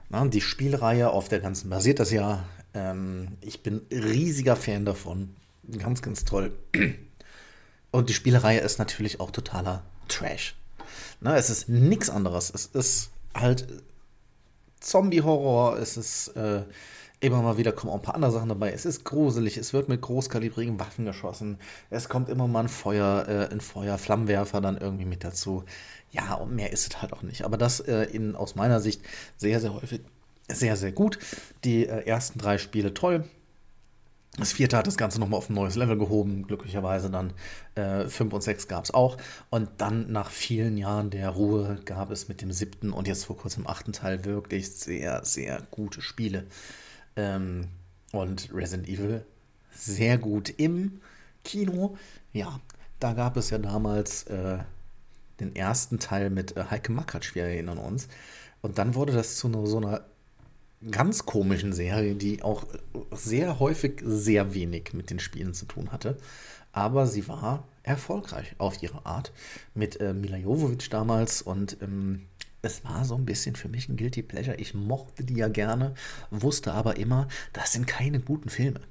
[0.10, 2.48] Na, die Spielreihe auf der ganzen basiert das ja.
[2.74, 5.36] Ähm, ich bin riesiger Fan davon.
[5.78, 6.58] Ganz, ganz toll.
[7.92, 10.56] Und die Spielereihe ist natürlich auch totaler Trash.
[11.20, 12.52] Na, es ist nichts anderes.
[12.54, 13.68] Es ist halt
[14.80, 16.64] Zombie-Horror, es ist äh,
[17.20, 18.72] immer mal wieder kommen auch ein paar andere Sachen dabei.
[18.72, 21.58] Es ist gruselig, es wird mit großkalibrigen Waffen geschossen,
[21.90, 25.64] es kommt immer mal ein Feuer, äh, ein Feuer, Flammenwerfer dann irgendwie mit dazu.
[26.12, 27.44] Ja, und mehr ist es halt auch nicht.
[27.44, 29.02] Aber das äh, in, aus meiner Sicht
[29.38, 30.02] sehr, sehr häufig
[30.50, 31.20] sehr, sehr gut.
[31.64, 33.26] Die äh, ersten drei Spiele toll.
[34.38, 37.34] Das vierte hat das Ganze nochmal auf ein neues Level gehoben, glücklicherweise dann.
[37.74, 39.18] Äh, fünf und sechs gab es auch.
[39.50, 43.36] Und dann nach vielen Jahren der Ruhe gab es mit dem siebten und jetzt vor
[43.36, 46.46] kurzem achten Teil wirklich sehr, sehr gute Spiele.
[47.16, 47.70] Ähm,
[48.12, 49.26] und Resident Evil
[49.72, 51.02] sehr gut im
[51.44, 51.98] Kino.
[52.32, 52.60] Ja,
[53.00, 54.60] da gab es ja damals äh,
[55.40, 58.08] den ersten Teil mit äh, Heike Makatsch, wir erinnern uns.
[58.62, 60.02] Und dann wurde das zu so einer
[60.92, 62.66] ganz komischen Serie, die auch
[63.12, 66.18] sehr häufig sehr wenig mit den Spielen zu tun hatte.
[66.72, 69.32] Aber sie war erfolgreich auf ihre Art
[69.74, 72.28] mit äh, Mila Jovovich damals und ähm,
[72.62, 74.58] es war so ein bisschen für mich ein Guilty Pleasure.
[74.58, 75.94] Ich mochte die ja gerne,
[76.30, 78.82] wusste aber immer, das sind keine guten Filme.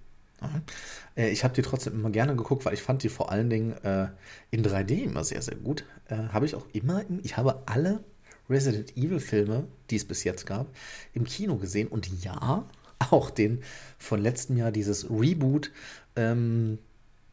[1.16, 3.72] Äh, ich habe die trotzdem immer gerne geguckt, weil ich fand die vor allen Dingen
[3.84, 4.08] äh,
[4.50, 5.84] in 3D immer sehr, sehr gut.
[6.08, 8.04] Äh, habe ich auch immer, ich habe alle
[8.48, 10.66] Resident Evil Filme, die es bis jetzt gab,
[11.14, 11.88] im Kino gesehen.
[11.88, 12.64] Und ja,
[13.10, 13.62] auch den
[13.98, 15.70] von letztem Jahr, dieses Reboot,
[16.16, 16.78] ähm,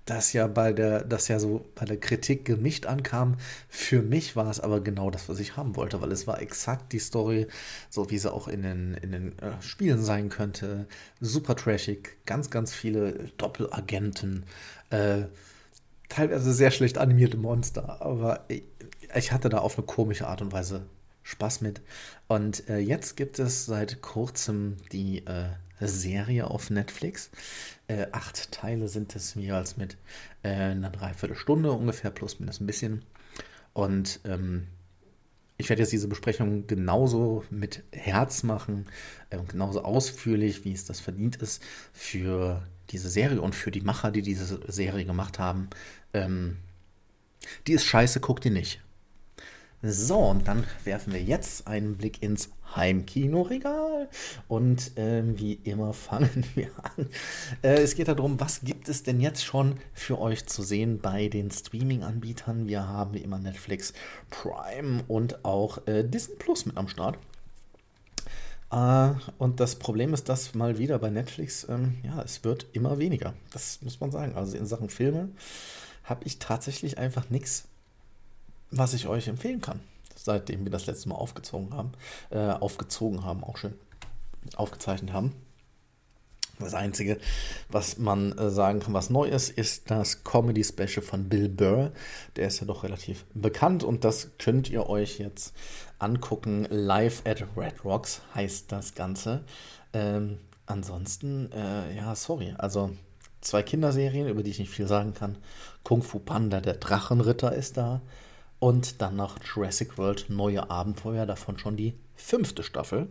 [0.05, 3.37] das ja bei der, das ja so bei der Kritik gemischt ankam.
[3.69, 6.91] Für mich war es aber genau das, was ich haben wollte, weil es war exakt
[6.91, 7.47] die Story,
[7.89, 10.87] so wie sie auch in den, in den äh, Spielen sein könnte.
[11.21, 14.43] Super trashig, ganz, ganz viele Doppelagenten,
[14.89, 15.23] äh,
[16.09, 18.63] teilweise sehr schlecht animierte Monster, aber ich,
[19.15, 20.85] ich hatte da auf eine komische Art und Weise
[21.23, 21.81] Spaß mit.
[22.27, 25.49] Und äh, jetzt gibt es seit kurzem die äh,
[25.79, 27.29] Serie auf Netflix.
[27.87, 29.97] Äh, acht Teile sind es jeweils mit
[30.43, 33.03] äh, einer Dreiviertelstunde ungefähr, plus minus ein bisschen.
[33.73, 34.67] Und ähm,
[35.57, 38.85] ich werde jetzt diese Besprechung genauso mit Herz machen
[39.29, 41.61] äh, genauso ausführlich, wie es das verdient ist,
[41.91, 45.69] für diese Serie und für die Macher, die diese Serie gemacht haben.
[46.13, 46.57] Ähm,
[47.67, 48.81] die ist scheiße, guckt die nicht.
[49.85, 54.07] So, und dann werfen wir jetzt einen Blick ins Heimkinoregal.
[54.47, 57.09] Und äh, wie immer fangen wir an.
[57.61, 61.27] Äh, es geht darum, was gibt es denn jetzt schon für euch zu sehen bei
[61.27, 62.69] den Streaming-Anbietern?
[62.69, 63.91] Wir haben wie immer Netflix,
[64.29, 67.17] Prime und auch äh, Disney Plus mit am Start.
[68.71, 72.99] Äh, und das Problem ist, dass mal wieder bei Netflix, ähm, ja, es wird immer
[72.99, 73.33] weniger.
[73.51, 74.37] Das muss man sagen.
[74.37, 75.27] Also in Sachen Filme
[76.05, 77.67] habe ich tatsächlich einfach nichts
[78.77, 79.79] was ich euch empfehlen kann,
[80.15, 81.91] seitdem wir das letzte Mal aufgezogen haben,
[82.31, 83.73] äh, aufgezogen haben, auch schön
[84.55, 85.33] aufgezeichnet haben.
[86.59, 87.17] Das Einzige,
[87.69, 91.91] was man äh, sagen kann, was neu ist, ist das Comedy Special von Bill Burr.
[92.35, 95.53] Der ist ja doch relativ bekannt und das könnt ihr euch jetzt
[95.97, 96.67] angucken.
[96.69, 99.43] Live at Red Rocks heißt das Ganze.
[99.93, 102.53] Ähm, ansonsten, äh, ja, sorry.
[102.57, 102.91] Also
[103.41, 105.37] zwei Kinderserien, über die ich nicht viel sagen kann.
[105.83, 108.01] Kung Fu Panda, der Drachenritter ist da.
[108.63, 113.09] Und dann noch Jurassic World Neue Abenteuer, davon schon die fünfte Staffel.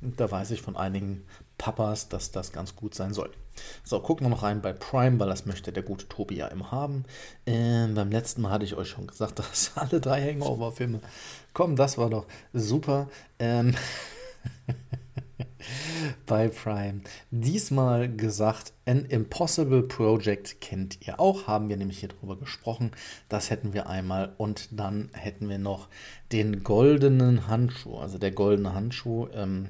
[0.00, 1.24] Und da weiß ich von einigen
[1.56, 3.30] Papas, dass das ganz gut sein soll.
[3.84, 6.72] So, gucken wir noch rein bei Prime, weil das möchte der gute Tobi ja immer
[6.72, 7.04] haben.
[7.46, 10.98] Ähm, beim letzten Mal hatte ich euch schon gesagt, dass alle drei Hangover-Filme
[11.54, 11.76] kommen.
[11.76, 13.08] Das war doch super.
[13.38, 13.76] Ähm
[16.26, 17.00] bei Prime.
[17.30, 22.92] Diesmal gesagt, An Impossible Project kennt ihr auch, haben wir nämlich hier drüber gesprochen.
[23.28, 25.88] Das hätten wir einmal und dann hätten wir noch
[26.32, 27.96] den goldenen Handschuh.
[27.96, 29.68] Also der goldene Handschuh, ähm,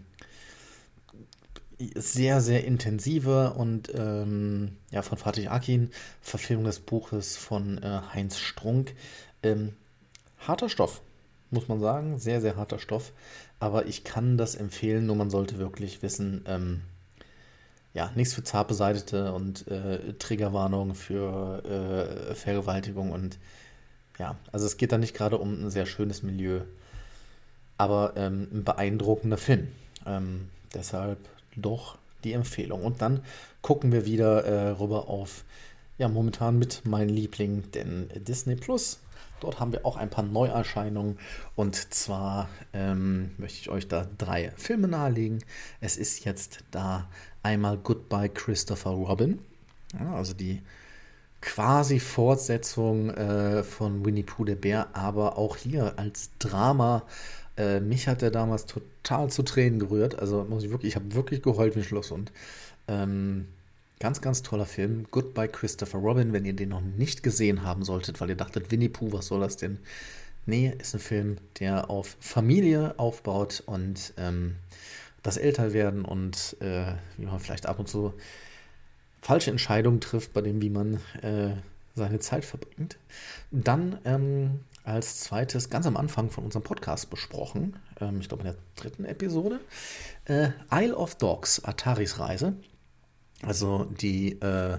[1.95, 8.39] sehr, sehr intensive und ähm, ja, von Fatih Akin, Verfilmung des Buches von äh, Heinz
[8.39, 8.95] Strunk.
[9.43, 9.75] Ähm,
[10.39, 11.03] harter Stoff,
[11.51, 13.13] muss man sagen, sehr, sehr harter Stoff.
[13.61, 16.83] Aber ich kann das empfehlen, nur man sollte wirklich wissen, ähm,
[17.95, 23.39] ja, nichts für zart beseitete und äh, Triggerwarnung für äh, Vergewaltigung und
[24.19, 26.61] ja, also es geht da nicht gerade um ein sehr schönes Milieu,
[27.77, 29.69] aber ähm, ein beeindruckender Film.
[30.07, 31.19] Ähm, deshalb
[31.57, 32.85] doch die Empfehlung.
[32.85, 33.23] Und dann
[33.63, 35.45] gucken wir wieder äh, rüber auf,
[35.99, 39.01] ja, momentan mit meinem Liebling, denn Disney Plus
[39.41, 41.19] Dort haben wir auch ein paar Neuerscheinungen.
[41.57, 45.45] Und zwar ähm, möchte ich euch da drei Filme nahelegen.
[45.81, 47.09] Es ist jetzt da
[47.43, 49.39] einmal Goodbye Christopher Robin.
[49.99, 50.63] Ja, also die
[51.41, 57.05] quasi Fortsetzung äh, von Winnie Pooh der Bär, aber auch hier als Drama.
[57.57, 60.19] Äh, mich hat er damals total zu Tränen gerührt.
[60.19, 62.33] Also muss ich wirklich, ich habe wirklich geheult wie Schluss und
[62.89, 63.47] ähm,
[64.01, 65.07] Ganz, ganz toller Film.
[65.11, 66.33] Goodbye Christopher Robin.
[66.33, 69.41] Wenn ihr den noch nicht gesehen haben solltet, weil ihr dachtet, Winnie Pooh, was soll
[69.41, 69.81] das denn?
[70.47, 74.57] Nee, ist ein Film, der auf Familie aufbaut und ähm,
[75.23, 78.15] das Älterwerden und äh, wie man vielleicht ab und zu
[79.21, 81.51] falsche Entscheidungen trifft, bei dem, wie man äh,
[81.97, 82.99] seine Zeit verbringt.
[83.51, 88.53] Dann ähm, als zweites ganz am Anfang von unserem Podcast besprochen, ähm, ich glaube in
[88.53, 89.61] der dritten Episode,
[90.27, 92.55] äh, Isle of Dogs, Ataris Reise.
[93.43, 94.79] Also die äh,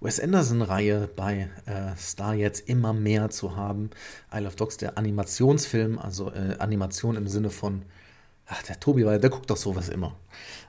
[0.00, 3.90] Wes Anderson-Reihe bei äh, Star jetzt immer mehr zu haben.
[4.32, 7.82] Isle of Dogs, der Animationsfilm, also äh, Animation im Sinne von,
[8.46, 10.16] ach, der Tobi, der guckt doch sowas immer.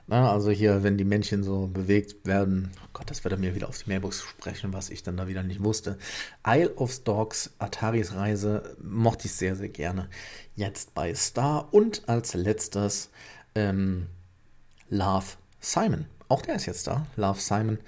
[0.06, 3.54] Na, also hier, wenn die Männchen so bewegt werden, oh Gott, das wird er mir
[3.54, 5.96] wieder auf die Mailbox sprechen, was ich dann da wieder nicht wusste.
[6.46, 10.08] Isle of Dogs, Ataris Reise, mochte ich sehr, sehr gerne.
[10.56, 13.10] Jetzt bei Star und als letztes
[13.54, 14.08] ähm,
[14.88, 15.26] Love
[15.60, 16.06] Simon.
[16.30, 17.78] Auch der ist jetzt da, Love Simon.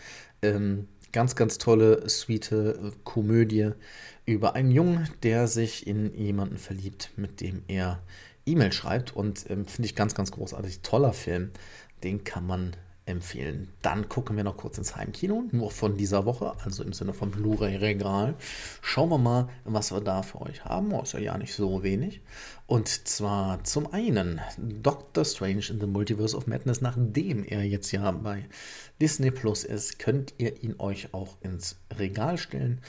[0.43, 3.73] Ähm, Ganz, ganz tolle, sweete Komödie
[4.25, 8.01] über einen Jungen, der sich in jemanden verliebt, mit dem er
[8.47, 9.15] E-Mail schreibt.
[9.15, 10.81] Und ähm, finde ich ganz, ganz großartig.
[10.81, 11.51] Toller Film.
[12.03, 12.75] Den kann man
[13.05, 13.69] empfehlen.
[13.83, 17.31] Dann gucken wir noch kurz ins Heimkino, nur von dieser Woche, also im Sinne von
[17.31, 18.35] Blu-ray-Regal.
[18.81, 20.93] Schauen wir mal, was wir da für euch haben.
[20.93, 22.21] Oh, ist ja nicht so wenig.
[22.67, 28.11] Und zwar zum einen Doctor Strange in the Multiverse of Madness, nachdem er jetzt ja
[28.13, 28.47] bei
[29.01, 32.81] Disney Plus ist, könnt ihr ihn euch auch ins Regal stellen.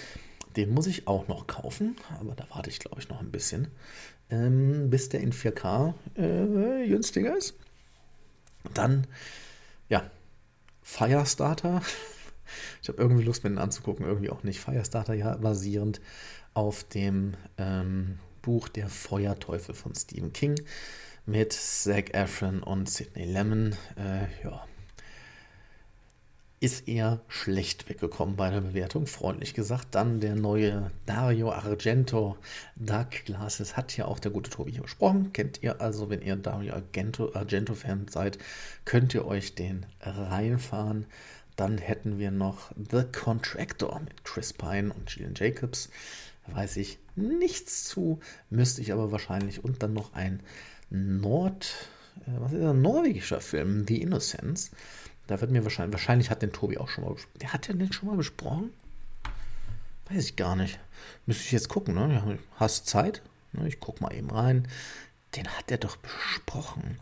[0.55, 3.69] Den muss ich auch noch kaufen, aber da warte ich, glaube ich, noch ein bisschen,
[4.29, 7.55] ähm, bis der in 4K äh, günstiger ist.
[8.73, 9.07] Dann
[9.93, 10.09] ja,
[10.81, 11.81] Firestarter.
[12.83, 14.59] Ich habe irgendwie Lust, mir den anzugucken, irgendwie auch nicht.
[14.59, 16.01] Firestarter, ja, basierend
[16.53, 20.61] auf dem ähm, Buch Der Feuerteufel von Stephen King
[21.25, 23.75] mit Zac Efron und Sidney Lemon.
[23.95, 24.67] Äh, ja,
[26.63, 29.87] ist eher schlecht weggekommen bei der Bewertung, freundlich gesagt.
[29.91, 32.37] Dann der neue Dario Argento
[32.77, 35.33] Dark Glasses hat ja auch der gute Tobi hier besprochen.
[35.33, 38.37] Kennt ihr also, wenn ihr Dario Argento, Argento Fan seid,
[38.85, 41.05] könnt ihr euch den reinfahren.
[41.57, 45.89] Dann hätten wir noch The Contractor mit Chris Pine und Gillian Jacobs.
[46.47, 49.65] weiß ich nichts zu, müsste ich aber wahrscheinlich.
[49.65, 50.39] Und dann noch ein
[50.89, 51.89] Nord,
[52.21, 54.71] äh, was ist ein norwegischer Film, The Innocence
[55.27, 57.39] da wird mir wahrscheinlich, wahrscheinlich hat den Tobi auch schon mal besprochen.
[57.39, 58.73] Der hat ja den schon mal besprochen?
[60.09, 60.79] Weiß ich gar nicht.
[61.25, 62.39] Müsste ich jetzt gucken, ne?
[62.57, 63.21] Hast Zeit?
[63.53, 64.67] Ne, ich guck mal eben rein.
[65.35, 66.99] Den hat er doch besprochen.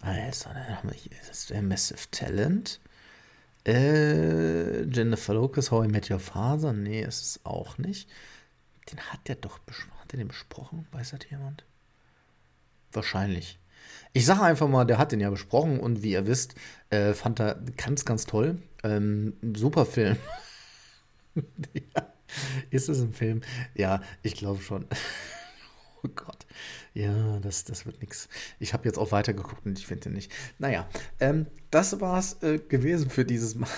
[0.00, 2.80] Also, dann haben wir hier das Massive Talent.
[3.66, 6.72] Äh, Jennifer Lopez, How I Met Your Father.
[6.72, 8.08] Nee, ist es auch nicht.
[8.92, 10.00] Den hat er doch besprochen.
[10.00, 10.86] Hat er den besprochen?
[10.92, 11.64] Weiß das jemand?
[12.92, 13.58] Wahrscheinlich.
[14.16, 16.54] Ich sage einfach mal, der hat den ja besprochen und wie ihr wisst,
[16.88, 18.62] äh, fand er ganz, ganz toll.
[18.82, 20.16] Ähm, super Film.
[21.34, 22.14] ja.
[22.70, 23.42] Ist es ein Film?
[23.74, 24.86] Ja, ich glaube schon.
[26.02, 26.46] oh Gott.
[26.94, 28.30] Ja, das, das wird nichts.
[28.58, 30.32] Ich habe jetzt auch weitergeguckt und ich finde den nicht.
[30.58, 30.88] Naja,
[31.20, 33.68] ähm, das war's äh, gewesen für dieses Mal.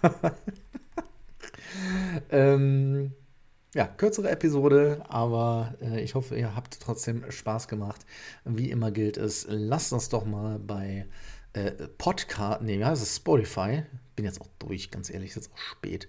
[2.30, 3.12] ähm,
[3.74, 8.04] ja, kürzere Episode, aber äh, ich hoffe, ihr habt trotzdem Spaß gemacht.
[8.44, 11.06] Wie immer gilt es, lasst uns doch mal bei
[11.54, 15.58] äh, Podcast, nee, heißt es, Spotify, bin jetzt auch durch, ganz ehrlich, ist jetzt auch
[15.58, 16.06] spät.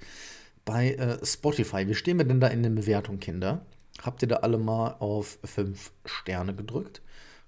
[0.66, 3.66] Bei äh, Spotify, wie stehen wir denn da in den Bewertungen, Kinder?
[4.02, 7.02] Habt ihr da alle mal auf 5 Sterne gedrückt?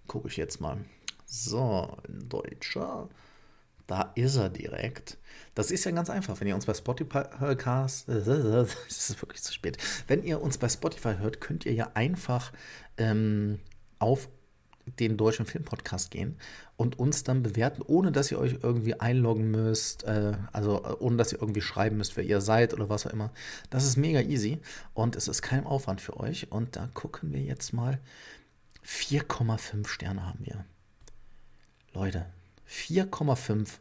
[0.08, 0.78] Gucke ich jetzt mal.
[1.26, 3.10] So, in Deutscher.
[3.88, 5.18] Da ist er direkt.
[5.54, 6.40] Das ist ja ganz einfach.
[6.40, 9.78] Wenn ihr uns bei Spotify hört, es ist wirklich zu spät.
[10.08, 12.52] Wenn ihr uns bei Spotify hört, könnt ihr ja einfach
[12.98, 13.60] ähm,
[14.00, 14.30] auf
[15.00, 16.38] den deutschen Filmpodcast gehen
[16.78, 21.18] und uns dann bewerten, ohne dass ihr euch irgendwie einloggen müsst, äh, also äh, ohne
[21.18, 23.32] dass ihr irgendwie schreiben müsst, wer ihr seid oder was auch immer.
[23.70, 24.60] Das ist mega easy
[24.94, 26.52] und es ist kein Aufwand für euch.
[26.52, 28.00] Und da gucken wir jetzt mal.
[28.86, 30.64] 4,5 Sterne haben wir.
[31.94, 32.28] Leute,
[32.70, 33.80] 4,5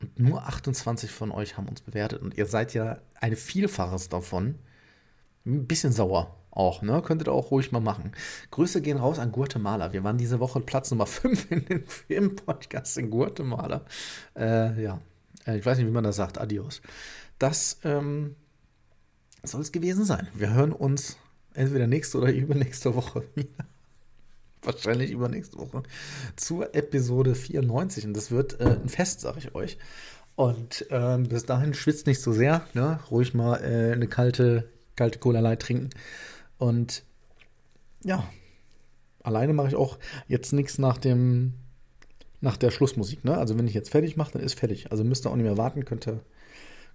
[0.00, 4.56] und nur 28 von euch haben uns bewertet und ihr seid ja ein Vielfaches davon.
[5.44, 7.02] Ein bisschen sauer auch, ne?
[7.02, 8.12] Könntet ihr auch ruhig mal machen.
[8.50, 9.92] Grüße gehen raus an Guatemala.
[9.92, 13.84] Wir waren diese Woche Platz Nummer 5 in den Filmpodcasts in Guatemala.
[14.36, 15.00] Äh, ja,
[15.46, 16.38] äh, ich weiß nicht, wie man das sagt.
[16.38, 16.80] Adios.
[17.38, 18.34] Das ähm,
[19.42, 20.28] soll es gewesen sein.
[20.34, 21.16] Wir hören uns
[21.54, 23.64] entweder nächste oder übernächste Woche wieder
[24.62, 25.82] wahrscheinlich übernächste Woche
[26.36, 28.06] zur Episode 94.
[28.06, 29.78] Und das wird äh, ein Fest, sag ich euch.
[30.36, 32.66] Und ähm, bis dahin schwitzt nicht so sehr.
[32.74, 33.00] Ne?
[33.10, 35.90] Ruhig mal äh, eine kalte, kalte Cola Light trinken.
[36.58, 37.02] Und
[38.04, 38.28] ja,
[39.22, 39.98] alleine mache ich auch
[40.28, 41.54] jetzt nichts nach dem
[42.40, 43.24] nach der Schlussmusik.
[43.24, 43.36] Ne?
[43.36, 44.90] Also wenn ich jetzt fertig mache, dann ist fertig.
[44.90, 46.20] Also müsst ihr auch nicht mehr warten, könnt ihr,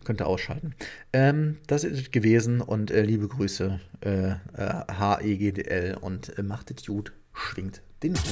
[0.03, 0.73] könnt ihr ausschalten.
[1.11, 4.37] Ähm, das ist es gewesen und äh, liebe Grüße, äh, äh,
[4.87, 8.23] HEGDL und äh, macht es gut, schwingt den Hut.